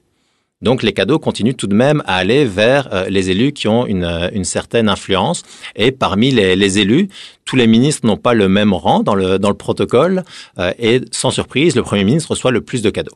Donc 0.65 0.83
les 0.83 0.95
cadeaux 0.95 1.19
continuent 1.19 1.55
tout 1.55 1.67
de 1.67 1.75
même 1.75 2.03
à 2.07 2.17
aller 2.17 2.47
vers 2.47 2.89
euh, 2.93 3.07
les 3.11 3.29
élus 3.29 3.53
qui 3.53 3.69
ont 3.69 3.85
une, 3.87 4.03
euh, 4.03 4.31
une 4.33 4.45
certaine 4.45 4.89
influence. 4.89 5.43
Et 5.77 5.93
parmi 5.93 6.31
les, 6.31 6.57
les 6.57 6.79
élus, 6.79 7.11
tous 7.45 7.55
les 7.55 7.67
ministres 7.67 8.07
n'ont 8.07 8.17
pas 8.17 8.33
le 8.33 8.49
même 8.49 8.73
rang 8.73 9.03
dans 9.03 9.15
le, 9.15 9.39
protocole. 9.53 10.25
Euh, 10.59 10.73
et 10.79 11.03
sans 11.13 11.31
surprise, 11.31 11.77
le 11.77 11.83
Premier 11.83 12.05
ministre 12.05 12.31
reçoit 12.31 12.51
le 12.51 12.63
plus 12.63 12.81
de 12.81 12.89
cadeaux. 12.89 13.15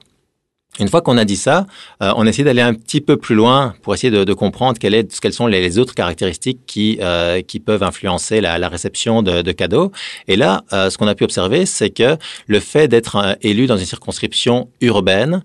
Une 0.80 0.88
fois 0.88 1.00
qu'on 1.00 1.18
a 1.18 1.24
dit 1.24 1.36
ça, 1.36 1.66
euh, 2.02 2.12
on 2.16 2.24
essaie 2.24 2.44
d'aller 2.44 2.62
un 2.62 2.72
petit 2.72 3.00
peu 3.00 3.16
plus 3.16 3.34
loin 3.34 3.74
pour 3.82 3.94
essayer 3.94 4.12
de, 4.12 4.32
comprendre 4.32 4.78
quelles 4.78 5.32
sont 5.32 5.48
les, 5.48 5.78
autres 5.78 5.94
caractéristiques 5.94 6.60
qui, 6.66 6.98
euh, 7.00 7.40
peuvent 7.66 7.82
influencer 7.82 8.40
la, 8.40 8.68
réception 8.68 9.22
de, 9.22 9.42
de, 9.42 9.52
cadeaux. 9.52 9.90
Et 10.28 10.36
là, 10.36 10.62
euh, 10.72 10.88
ce 10.90 10.96
qu'on 10.96 11.08
a 11.08 11.16
pu 11.16 11.24
observer, 11.24 11.66
c'est 11.66 11.90
que 11.90 12.16
le 12.46 12.60
fait 12.60 12.86
d'être 12.86 13.36
élu 13.42 13.66
dans 13.66 13.76
une 13.76 13.86
circonscription 13.86 14.68
urbaine, 14.80 15.42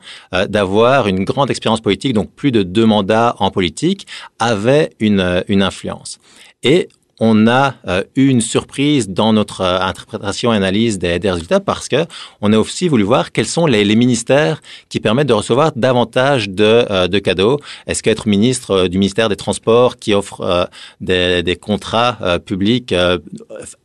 d'avoir 0.50 1.08
une 1.08 1.24
grande 1.24 1.50
expérience 1.50 1.82
politique, 1.82 2.14
donc 2.14 2.32
plus 2.36 2.52
de 2.52 2.62
deux 2.62 2.86
mandats 2.86 3.36
en 3.40 3.50
politique, 3.50 4.06
avait 4.38 4.92
une, 5.00 5.44
une 5.48 5.64
influence. 5.64 6.20
Et 6.62 6.90
on 7.20 7.48
a 7.48 7.76
euh, 7.88 8.04
eu 8.16 8.28
une 8.28 8.42
surprise 8.42 9.10
dans 9.10 9.34
notre 9.34 9.62
euh, 9.62 9.80
interprétation 9.80 10.54
et 10.54 10.58
analyse 10.58 10.98
des, 11.00 11.20
résultats 11.24 11.60
parce 11.60 11.88
que 11.88 12.06
on 12.42 12.52
a 12.54 12.58
aussi 12.58 12.88
voulu 12.88 13.04
voir 13.04 13.32
quels 13.32 13.46
sont 13.46 13.66
les, 13.66 13.84
ministères 13.96 14.62
qui 14.90 15.00
permettent 15.00 15.28
de 15.28 15.34
recevoir 15.34 15.72
davantage 15.76 16.50
de, 16.50 16.86
euh, 16.90 17.20
cadeaux. 17.20 17.60
Est-ce 17.88 18.02
qu'être 18.02 18.28
ministre 18.28 18.88
du 18.88 18.98
ministère 18.98 19.30
des 19.30 19.36
Transports 19.36 19.98
qui 19.98 20.14
offre 20.14 20.70
des, 21.00 21.58
contrats 21.62 22.40
publics 22.46 22.94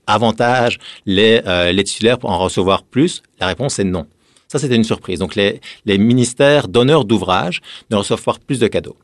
avantage 0.07 0.79
les, 1.07 1.41
les 1.73 1.85
titulaires 1.85 2.19
pour 2.19 2.31
en 2.31 2.39
recevoir 2.39 2.83
plus? 2.83 3.23
La 3.39 3.47
réponse 3.47 3.79
est 3.79 3.85
non. 3.85 4.07
Ça, 4.49 4.59
c'était 4.59 4.77
une 4.77 4.85
surprise. 4.85 5.19
Donc, 5.19 5.35
les, 5.37 5.61
ministères 5.87 6.69
donneurs 6.69 7.05
d'ouvrages 7.05 7.61
ne 7.91 8.17
pas 8.17 8.35
plus 8.47 8.59
de 8.59 8.67
cadeaux. 8.67 8.97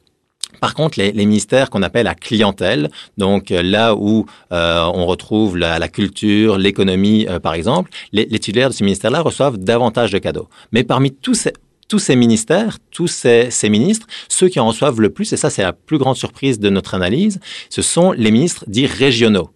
Par 0.61 0.75
contre, 0.75 0.99
les, 0.99 1.13
ministères 1.13 1.71
qu'on 1.71 1.83
appelle 1.83 2.07
à 2.07 2.15
clientèle, 2.15 2.91
donc 3.19 3.51
euh, 3.51 3.63
là 3.63 3.95
où 3.95 4.27
euh, 4.53 4.85
on 4.95 5.07
retrouve 5.07 5.57
la, 5.57 5.89
culture, 5.89 6.59
l'économie, 6.59 7.27
euh, 7.29 7.39
par 7.41 7.55
exemple, 7.55 7.91
les, 8.13 8.27
titulaires 8.27 8.71
de 8.71 8.75
ces 8.75 8.85
ministères-là 8.85 9.21
reçoivent 9.21 9.59
davantage 9.59 10.13
de 10.13 10.19
cadeaux. 10.19 10.49
Mais 10.73 10.85
parmi 10.85 11.13
tous 11.13 11.35
ces, 11.35 11.53
tous 11.89 11.99
ces 11.99 12.17
ministères, 12.17 12.79
tous 12.91 13.09
ces, 13.09 13.51
ministres, 13.69 14.07
ceux 14.29 14.49
qui 14.49 14.61
en 14.61 14.69
reçoivent 14.69 15.01
le 15.01 15.11
plus, 15.11 15.33
et 15.33 15.37
ça 15.37 15.51
c'est 15.51 15.63
la 15.63 15.73
plus 15.73 15.99
grande 15.99 16.17
surprise 16.17 16.59
de 16.59 16.71
notre 16.71 16.95
analyse, 16.95 17.41
ce 17.71 17.83
sont 17.83 18.13
les 18.13 18.31
ministres 18.31 18.65
dits 18.67 18.87
régionaux. 18.87 19.51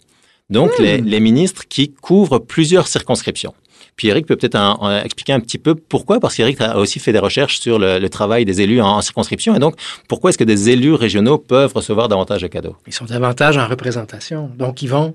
Donc 0.51 0.79
hmm. 0.79 1.05
les 1.05 1.21
ministres 1.21 1.65
qui 1.69 1.93
couvrent 1.93 2.39
plusieurs 2.39 2.89
circonscriptions. 2.89 3.55
Puis 3.99 4.09
Eric 4.09 4.27
peut 4.27 4.37
peut-être 4.37 4.57
expliquer 5.05 5.33
un 5.33 5.41
petit 5.41 5.59
peu 5.59 5.75
pourquoi, 5.75 6.21
parce 6.21 6.37
qu'Eric 6.37 6.61
a 6.61 6.79
aussi 6.79 7.01
fait 7.01 7.13
des 7.13 7.19
recherches 7.19 7.59
sur 7.59 7.81
le, 7.81 8.07
travail 8.09 8.45
des 8.45 8.61
élus 8.61 8.81
en, 8.81 9.01
circonscription. 9.03 9.57
Et 9.57 9.59
donc, 9.59 9.75
pourquoi 10.07 10.31
est-ce 10.31 10.39
que 10.39 10.45
des 10.45 10.71
élus 10.71 10.95
régionaux 10.95 11.37
peuvent 11.37 11.73
recevoir 11.75 12.07
davantage 12.07 12.43
de 12.43 12.47
cadeaux? 12.47 12.77
Ils 12.87 12.93
sont 12.93 13.07
davantage 13.07 13.59
en 13.59 13.67
représentation. 13.67 14.53
Donc, 14.57 14.83
ils 14.83 14.89
vont, 14.89 15.15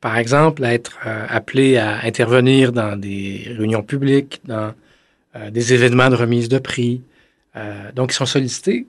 par 0.00 0.16
exemple, 0.16 0.64
être 0.64 0.98
euh, 1.06 1.26
appelés 1.28 1.76
à 1.76 2.02
intervenir 2.04 2.72
dans 2.72 2.98
des 2.98 3.54
réunions 3.58 3.82
publiques, 3.82 4.40
dans 4.46 4.72
euh, 5.36 5.50
des 5.50 5.74
événements 5.74 6.08
de 6.08 6.16
remise 6.16 6.48
de 6.48 6.58
prix. 6.58 7.02
Euh, 7.56 7.92
donc, 7.94 8.12
ils 8.12 8.16
sont 8.16 8.26
sollicités, 8.26 8.86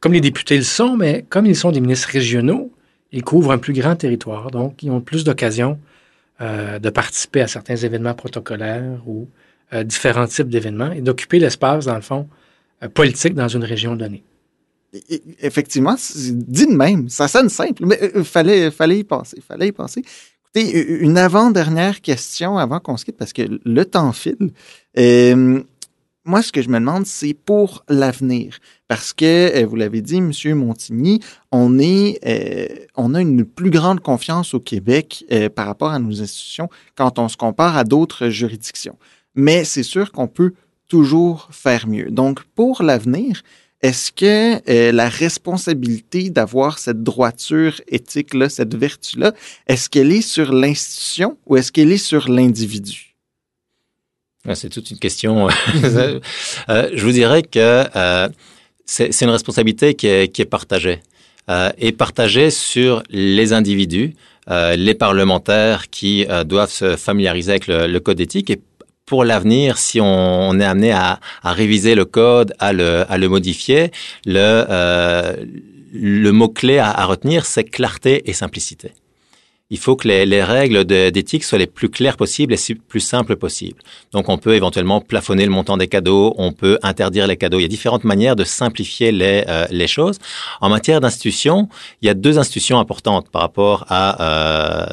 comme 0.00 0.14
les 0.14 0.22
députés 0.22 0.56
le 0.56 0.62
sont, 0.62 0.96
mais 0.96 1.26
comme 1.28 1.44
ils 1.44 1.54
sont 1.54 1.72
des 1.72 1.80
ministres 1.80 2.08
régionaux, 2.10 2.72
ils 3.14 3.22
couvrent 3.22 3.52
un 3.52 3.58
plus 3.58 3.72
grand 3.72 3.94
territoire. 3.94 4.50
Donc, 4.50 4.82
ils 4.82 4.90
ont 4.90 5.00
plus 5.00 5.24
d'occasions 5.24 5.78
euh, 6.40 6.80
de 6.80 6.90
participer 6.90 7.42
à 7.42 7.46
certains 7.46 7.76
événements 7.76 8.14
protocolaires 8.14 9.00
ou 9.06 9.28
euh, 9.72 9.84
différents 9.84 10.26
types 10.26 10.48
d'événements 10.48 10.90
et 10.90 11.00
d'occuper 11.00 11.38
l'espace, 11.38 11.84
dans 11.84 11.94
le 11.94 12.00
fond, 12.00 12.28
euh, 12.82 12.88
politique 12.88 13.34
dans 13.34 13.46
une 13.46 13.62
région 13.62 13.94
donnée. 13.94 14.24
Effectivement, 15.40 15.96
dit 15.96 16.66
de 16.66 16.74
même, 16.74 17.08
ça 17.08 17.28
sonne 17.28 17.48
simple, 17.48 17.84
mais 17.86 17.98
il 18.14 18.24
fallait, 18.24 18.70
fallait 18.70 18.98
y 18.98 19.04
penser. 19.04 19.40
Fallait 19.46 19.68
y 19.68 19.72
penser. 19.72 20.04
Écoutez, 20.54 21.02
une 21.02 21.18
avant-dernière 21.18 22.00
question 22.00 22.58
avant 22.58 22.78
qu'on 22.78 22.96
se 22.96 23.04
quitte, 23.04 23.16
parce 23.16 23.32
que 23.32 23.42
le 23.64 23.84
temps 23.84 24.12
file 24.12 24.50
moi, 26.24 26.42
ce 26.42 26.52
que 26.52 26.62
je 26.62 26.68
me 26.68 26.78
demande, 26.78 27.06
c'est 27.06 27.34
pour 27.34 27.84
l'avenir. 27.88 28.58
Parce 28.94 29.12
que, 29.12 29.24
euh, 29.60 29.66
vous 29.66 29.74
l'avez 29.74 30.02
dit, 30.02 30.20
Monsieur 30.20 30.54
Montigny, 30.54 31.18
euh, 31.52 32.66
on 32.94 33.14
a 33.14 33.20
une 33.20 33.44
plus 33.44 33.70
grande 33.70 33.98
confiance 33.98 34.54
au 34.54 34.60
Québec 34.60 35.24
euh, 35.32 35.48
par 35.48 35.66
rapport 35.66 35.90
à 35.90 35.98
nos 35.98 36.22
institutions 36.22 36.68
quand 36.94 37.18
on 37.18 37.28
se 37.28 37.36
compare 37.36 37.76
à 37.76 37.82
d'autres 37.82 38.28
juridictions. 38.28 38.96
Mais 39.34 39.64
c'est 39.64 39.82
sûr 39.82 40.12
qu'on 40.12 40.28
peut 40.28 40.52
toujours 40.86 41.48
faire 41.50 41.88
mieux. 41.88 42.12
Donc, 42.12 42.44
pour 42.54 42.84
l'avenir, 42.84 43.42
est-ce 43.82 44.12
que 44.12 44.92
la 44.92 45.08
responsabilité 45.08 46.30
d'avoir 46.30 46.78
cette 46.78 47.02
droiture 47.02 47.80
éthique-là, 47.88 48.48
cette 48.48 48.76
vertu-là, 48.76 49.32
est-ce 49.66 49.90
qu'elle 49.90 50.12
est 50.12 50.22
sur 50.22 50.52
l'institution 50.52 51.36
ou 51.46 51.56
est-ce 51.56 51.72
qu'elle 51.72 51.90
est 51.90 51.98
sur 51.98 52.28
l'individu? 52.28 53.16
C'est 54.54 54.68
toute 54.68 54.92
une 54.92 54.98
question. 54.98 55.48
Je 56.68 57.04
vous 57.04 57.12
dirais 57.12 57.42
que 57.42 58.30
c'est 58.86 59.20
une 59.22 59.30
responsabilité 59.30 59.94
qui 59.94 60.06
est, 60.06 60.28
qui 60.28 60.42
est 60.42 60.46
partagée. 60.46 61.00
Euh, 61.50 61.70
et 61.76 61.92
partagée 61.92 62.50
sur 62.50 63.02
les 63.10 63.52
individus, 63.52 64.14
les 64.48 64.94
parlementaires 64.94 65.88
qui 65.88 66.26
doivent 66.44 66.70
se 66.70 66.96
familiariser 66.96 67.52
avec 67.52 67.66
le, 67.66 67.98
code 67.98 68.18
d'éthique 68.18 68.50
et 68.50 68.60
pour 69.06 69.24
l'avenir, 69.24 69.78
si 69.78 70.02
on, 70.02 70.60
est 70.60 70.64
amené 70.64 70.92
à, 70.92 71.18
réviser 71.42 71.94
le 71.94 72.04
code, 72.04 72.52
à 72.58 72.74
le, 72.74 73.10
à 73.10 73.16
le 73.16 73.28
modifier, 73.30 73.90
le, 74.26 74.66
le 75.94 76.30
mot-clé 76.30 76.78
à 76.78 77.04
retenir, 77.06 77.46
c'est 77.46 77.64
clarté 77.64 78.28
et 78.28 78.34
simplicité 78.34 78.92
il 79.70 79.78
faut 79.78 79.96
que 79.96 80.06
les, 80.06 80.42
règles 80.42 80.84
d'éthique 80.84 81.42
soient 81.42 81.58
les 81.58 81.66
plus 81.66 81.88
claires 81.88 82.18
possibles 82.18 82.52
et 82.52 82.58
les 82.68 82.74
plus 82.74 83.00
simples 83.00 83.34
possibles. 83.34 83.80
Donc, 84.12 84.28
on 84.28 84.36
peut 84.36 84.54
éventuellement 84.54 85.00
plafonner 85.00 85.46
le 85.46 85.50
montant 85.50 85.78
des 85.78 85.88
cadeaux, 85.88 86.34
on 86.36 86.52
peut 86.52 86.78
interdire 86.82 87.26
les 87.26 87.38
cadeaux. 87.38 87.58
Il 87.58 87.62
y 87.62 87.64
a 87.64 87.68
différentes 87.68 88.04
manières 88.04 88.36
de 88.36 88.44
simplifier 88.44 89.10
les, 89.10 89.42
euh, 89.48 89.86
choses. 89.86 90.18
En 90.60 90.68
matière 90.68 91.00
d'institutions, 91.00 91.68
il 92.02 92.06
y 92.06 92.08
a 92.10 92.14
deux 92.14 92.38
institutions 92.38 92.78
importantes 92.78 93.30
par 93.30 93.40
rapport 93.40 93.86
à, 93.88 94.22
euh, 94.22 94.86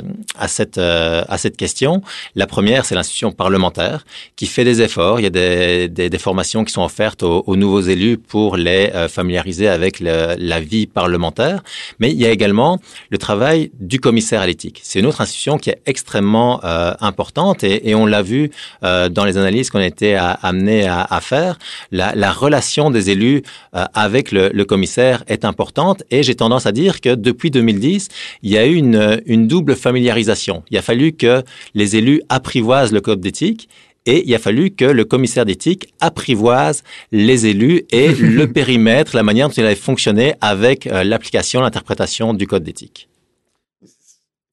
euh, 0.77 1.23
à 1.27 1.37
cette 1.37 1.57
question. 1.57 2.01
La 2.35 2.47
première, 2.47 2.85
c'est 2.85 2.95
l'institution 2.95 3.33
parlementaire 3.33 4.05
qui 4.37 4.45
fait 4.45 4.63
des 4.63 4.81
efforts. 4.81 5.19
Il 5.19 5.23
y 5.23 5.27
a 5.27 5.87
des, 5.87 6.17
formations 6.17 6.63
qui 6.63 6.71
sont 6.71 6.83
offertes 6.83 7.23
aux, 7.23 7.55
nouveaux 7.55 7.81
élus 7.81 8.17
pour 8.17 8.55
les 8.55 8.91
familiariser 9.09 9.67
avec 9.67 9.99
la 9.99 10.59
vie 10.59 10.85
parlementaire. 10.87 11.63
Mais 11.99 12.11
il 12.11 12.17
y 12.17 12.25
a 12.25 12.31
également 12.31 12.79
le 13.09 13.17
travail 13.17 13.71
du 13.79 13.99
commissaire 13.99 14.41
à 14.41 14.47
l'éthique 14.47 14.60
c'est 14.83 14.99
une 14.99 15.05
autre 15.05 15.21
institution 15.21 15.57
qui 15.57 15.69
est 15.69 15.81
extrêmement 15.85 16.63
euh, 16.63 16.93
importante 16.99 17.63
et, 17.63 17.95
on 17.95 18.05
l'a 18.05 18.21
vu 18.21 18.51
euh, 18.83 19.09
dans 19.09 19.25
les 19.25 19.37
analyses 19.37 19.69
qu'on 19.69 19.79
a 19.79 19.85
été 19.85 20.15
amenés 20.15 20.87
à, 20.87 21.19
faire. 21.21 21.57
La, 21.91 22.31
relation 22.31 22.89
des 22.89 23.09
élus 23.09 23.43
euh, 23.75 23.85
avec 23.93 24.31
le, 24.31 24.63
commissaire 24.63 25.23
est 25.27 25.43
importante 25.43 26.03
et 26.11 26.23
j'ai 26.23 26.35
tendance 26.35 26.65
à 26.65 26.71
dire 26.71 27.01
que 27.01 27.15
depuis 27.15 27.51
2010, 27.51 28.07
il 28.43 28.51
y 28.51 28.57
a 28.57 28.65
eu 28.65 28.75
une, 28.75 29.21
une 29.25 29.47
double 29.47 29.75
familiarisation. 29.75 30.63
Il 30.71 30.77
a 30.77 30.81
fallu 30.81 31.13
que 31.13 31.43
les 31.73 31.95
élus 31.95 32.21
apprivoisent 32.29 32.93
le 32.93 33.01
code 33.01 33.19
d'éthique 33.19 33.67
et 34.05 34.23
il 34.25 34.33
a 34.33 34.39
fallu 34.39 34.71
que 34.71 34.85
le 34.85 35.05
commissaire 35.05 35.45
d'éthique 35.45 35.93
apprivoise 35.99 36.83
les 37.11 37.47
élus 37.47 37.83
et 37.91 38.07
le 38.19 38.51
périmètre, 38.51 39.15
la 39.15 39.23
manière 39.23 39.49
dont 39.49 39.55
il 39.55 39.65
avait 39.65 39.75
fonctionné 39.75 40.33
avec 40.41 40.85
l'application, 40.85 41.61
l'interprétation 41.61 42.33
du 42.33 42.47
code 42.47 42.63
d'éthique 42.63 43.10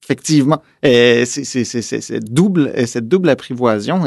effectivement, 0.09 0.61
euh, 0.85 1.25
c'est 1.25 2.19
double, 2.23 2.73
euh, 2.75 2.85
cette 2.87 3.07
double 3.07 3.29
apprivoision, 3.29 4.03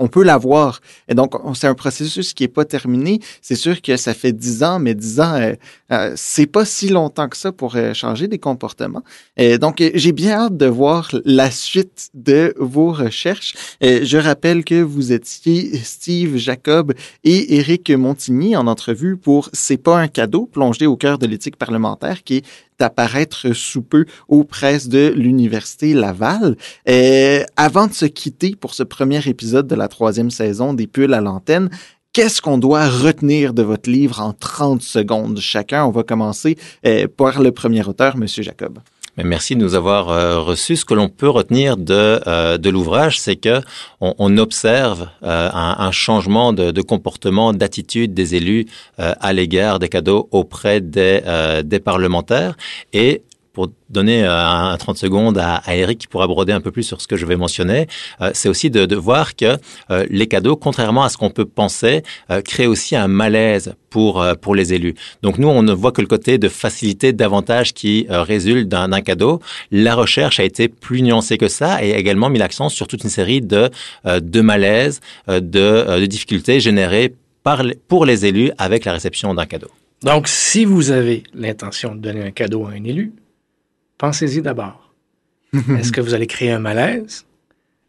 on 0.00 0.08
peut 0.08 0.24
l'avoir. 0.24 0.80
Et 1.08 1.14
donc, 1.14 1.34
c'est 1.54 1.66
un 1.66 1.74
processus 1.74 2.32
qui 2.32 2.44
est 2.44 2.48
pas 2.48 2.64
terminé. 2.64 3.20
C'est 3.42 3.54
sûr 3.54 3.82
que 3.82 3.96
ça 3.96 4.14
fait 4.14 4.32
dix 4.32 4.62
ans, 4.62 4.78
mais 4.80 4.94
dix 4.94 5.20
ans, 5.20 5.34
euh, 5.34 5.52
euh, 5.92 6.12
c'est 6.16 6.46
pas 6.46 6.64
si 6.64 6.88
longtemps 6.88 7.28
que 7.28 7.36
ça 7.36 7.52
pour 7.52 7.76
euh, 7.76 7.92
changer 7.92 8.26
des 8.26 8.38
comportements. 8.38 9.02
Et 9.36 9.58
donc, 9.58 9.82
j'ai 9.94 10.12
bien 10.12 10.32
hâte 10.32 10.56
de 10.56 10.66
voir 10.66 11.10
la 11.24 11.50
suite 11.50 12.08
de 12.14 12.54
vos 12.58 12.92
recherches. 12.92 13.54
je 13.82 14.16
rappelle 14.16 14.64
que 14.64 14.80
vous 14.80 15.12
étiez 15.12 15.76
Steve 15.84 16.38
Jacob 16.38 16.94
et 17.22 17.56
Éric 17.58 17.90
Montigny 17.90 18.56
en 18.56 18.66
entrevue 18.66 19.18
pour 19.18 19.50
C'est 19.52 19.76
pas 19.76 19.98
un 19.98 20.08
cadeau, 20.08 20.46
plongé 20.46 20.86
au 20.86 20.96
cœur 20.96 21.18
de 21.18 21.26
l'éthique 21.26 21.56
parlementaire, 21.56 22.22
qui 22.24 22.38
est 22.38 22.44
apparaître 22.82 23.52
sous 23.52 23.82
peu 23.82 24.06
aux 24.28 24.44
presses 24.44 24.88
de 24.88 25.12
l'Université 25.16 25.94
Laval. 25.94 26.56
Et 26.86 27.42
avant 27.56 27.86
de 27.86 27.92
se 27.92 28.06
quitter 28.06 28.56
pour 28.56 28.74
ce 28.74 28.82
premier 28.82 29.26
épisode 29.28 29.66
de 29.66 29.74
la 29.74 29.88
troisième 29.88 30.30
saison 30.30 30.74
des 30.74 30.86
Pulls 30.86 31.14
à 31.14 31.20
l'antenne, 31.20 31.70
Qu'est-ce 32.12 32.42
qu'on 32.42 32.58
doit 32.58 32.88
retenir 32.88 33.54
de 33.54 33.62
votre 33.62 33.88
livre 33.88 34.20
en 34.20 34.32
30 34.32 34.82
secondes 34.82 35.38
chacun? 35.38 35.84
On 35.84 35.92
va 35.92 36.02
commencer 36.02 36.58
euh, 36.84 37.06
par 37.06 37.40
le 37.40 37.52
premier 37.52 37.86
auteur, 37.86 38.16
Monsieur 38.16 38.42
Jacob. 38.42 38.80
Merci 39.24 39.56
de 39.56 39.60
nous 39.60 39.74
avoir 39.74 40.10
euh, 40.10 40.40
reçus. 40.40 40.76
Ce 40.76 40.84
que 40.84 40.94
l'on 40.94 41.08
peut 41.08 41.28
retenir 41.28 41.76
de, 41.76 42.20
euh, 42.26 42.58
de 42.58 42.70
l'ouvrage, 42.70 43.18
c'est 43.20 43.36
que 43.36 43.60
on, 44.00 44.38
observe 44.38 45.08
un, 45.22 45.90
changement 45.92 46.52
de, 46.52 46.70
de 46.70 46.82
comportement, 46.82 47.52
d'attitude 47.52 48.14
des 48.14 48.34
élus 48.34 48.66
à 48.96 49.32
l'égard 49.32 49.78
des 49.78 49.88
cadeaux 49.88 50.28
auprès 50.30 50.80
des, 50.80 51.20
des 51.64 51.80
parlementaires 51.80 52.56
et 52.94 53.22
donner 53.88 54.24
euh, 54.24 54.46
un 54.46 54.76
30 54.76 54.96
secondes 54.96 55.38
à, 55.38 55.62
Eric 55.68 56.08
pour 56.08 56.22
aborder 56.22 56.52
un 56.52 56.60
peu 56.60 56.70
plus 56.70 56.82
sur 56.82 57.00
ce 57.00 57.08
que 57.08 57.16
je 57.16 57.26
vais 57.26 57.36
mentionner, 57.36 57.86
euh, 58.20 58.30
c'est 58.34 58.48
aussi 58.48 58.70
de, 58.70 58.94
voir 58.94 59.34
que 59.34 59.56
euh, 59.90 60.06
les 60.10 60.26
cadeaux, 60.26 60.56
contrairement 60.56 61.04
à 61.04 61.08
ce 61.08 61.16
qu'on 61.16 61.30
peut 61.30 61.44
penser, 61.44 62.02
créent 62.44 62.66
aussi 62.66 62.96
un 62.96 63.08
malaise 63.08 63.74
pour 63.88 64.24
pour 64.40 64.54
les 64.54 64.74
élus. 64.74 64.94
Donc 65.22 65.38
nous, 65.38 65.48
on 65.48 65.62
ne 65.62 65.72
voit 65.72 65.90
que 65.92 66.00
le 66.00 66.06
côté 66.06 66.38
de 66.38 66.48
facilité, 66.48 67.12
d'avantage 67.12 67.72
qui 67.72 68.06
résulte 68.08 68.68
d'un 68.68 69.00
cadeau. 69.00 69.40
La 69.70 69.94
recherche 69.94 70.38
a 70.38 70.44
été 70.44 70.68
plus 70.68 71.02
nuancée 71.02 71.38
que 71.38 71.48
ça 71.48 71.82
et 71.82 71.94
a 71.94 71.98
également 71.98 72.28
mis 72.28 72.38
l'accent 72.38 72.68
sur 72.68 72.86
toute 72.86 73.04
une 73.04 73.10
série 73.10 73.40
de 73.40 73.70
de 74.04 74.40
malaises, 74.40 75.00
de, 75.28 75.40
de 75.40 76.06
difficultés 76.06 76.60
générées 76.60 77.14
par, 77.42 77.62
pour 77.88 78.04
les 78.04 78.26
élus 78.26 78.50
avec 78.58 78.84
la 78.84 78.92
réception 78.92 79.34
d'un 79.34 79.46
cadeau. 79.46 79.70
Donc, 80.02 80.28
si 80.28 80.64
vous 80.64 80.90
avez 80.90 81.24
l'intention 81.34 81.94
de 81.94 82.00
donner 82.00 82.22
un 82.22 82.30
cadeau 82.30 82.66
à 82.66 82.70
un 82.70 82.84
élu, 82.84 83.12
pensez-y 84.00 84.40
d'abord. 84.40 84.94
Est-ce 85.52 85.92
que 85.92 86.00
vous 86.00 86.14
allez 86.14 86.26
créer 86.26 86.50
un 86.50 86.58
malaise? 86.58 87.26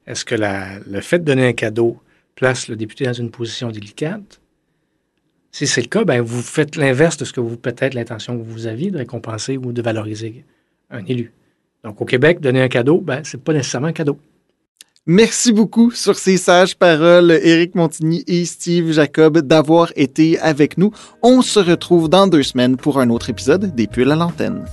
Est-ce 0.06 0.26
que 0.26 0.36
le 0.36 1.02
fait 1.02 1.19
de 1.19 1.24
donner 1.24 1.47
un 1.47 1.54
cadeau 1.54 1.97
place 2.36 2.67
le 2.67 2.76
député 2.76 3.06
dans 3.06 3.13
une 3.13 3.32
position 3.32 3.71
délicate? 3.71 4.41
Si 5.54 5.67
c'est 5.67 5.82
le 5.82 5.88
cas, 5.88 6.04
ben, 6.04 6.21
vous 6.21 6.41
faites 6.41 6.76
l'inverse 6.76 7.15
de 7.15 7.24
ce 7.24 7.32
que 7.32 7.39
vous 7.39 7.56
peut-être 7.56 7.93
l'intention 7.93 8.38
que 8.38 8.43
vous 8.43 8.67
aviez 8.67 8.91
de 8.91 8.97
récompenser 8.97 9.56
ou 9.58 9.71
de 9.71 9.82
valoriser 9.82 10.43
un 10.89 11.06
élu. 11.06 11.32
Donc, 11.86 12.02
au 12.02 12.06
Québec, 12.06 12.41
donner 12.41 12.62
un 12.62 12.67
cadeau, 12.67 13.00
ben, 13.00 13.21
c'est 13.24 13.41
pas 13.41 13.54
nécessairement 13.54 13.88
un 13.88 13.93
cadeau. 13.93 14.17
Merci 15.06 15.54
beaucoup 15.54 15.91
sur 15.91 16.17
ces 16.17 16.38
sages 16.38 16.76
paroles, 16.76 17.32
Éric 17.32 17.76
Montigny 17.76 18.24
et 18.28 18.43
Steve 18.43 18.91
Jacob, 18.91 19.39
d'avoir 19.39 19.93
été 19.95 20.38
avec 20.39 20.78
nous. 20.78 20.91
On 21.24 21.41
se 21.41 21.60
retrouve 21.60 22.10
dans 22.10 22.28
deux 22.28 22.43
semaines 22.43 22.76
pour 22.76 23.00
un 23.00 23.10
autre 23.10 23.30
épisode 23.30 23.74
des 23.74 23.88
Pulls 23.88 24.12
à 24.12 24.15
l'antenne. 24.15 24.65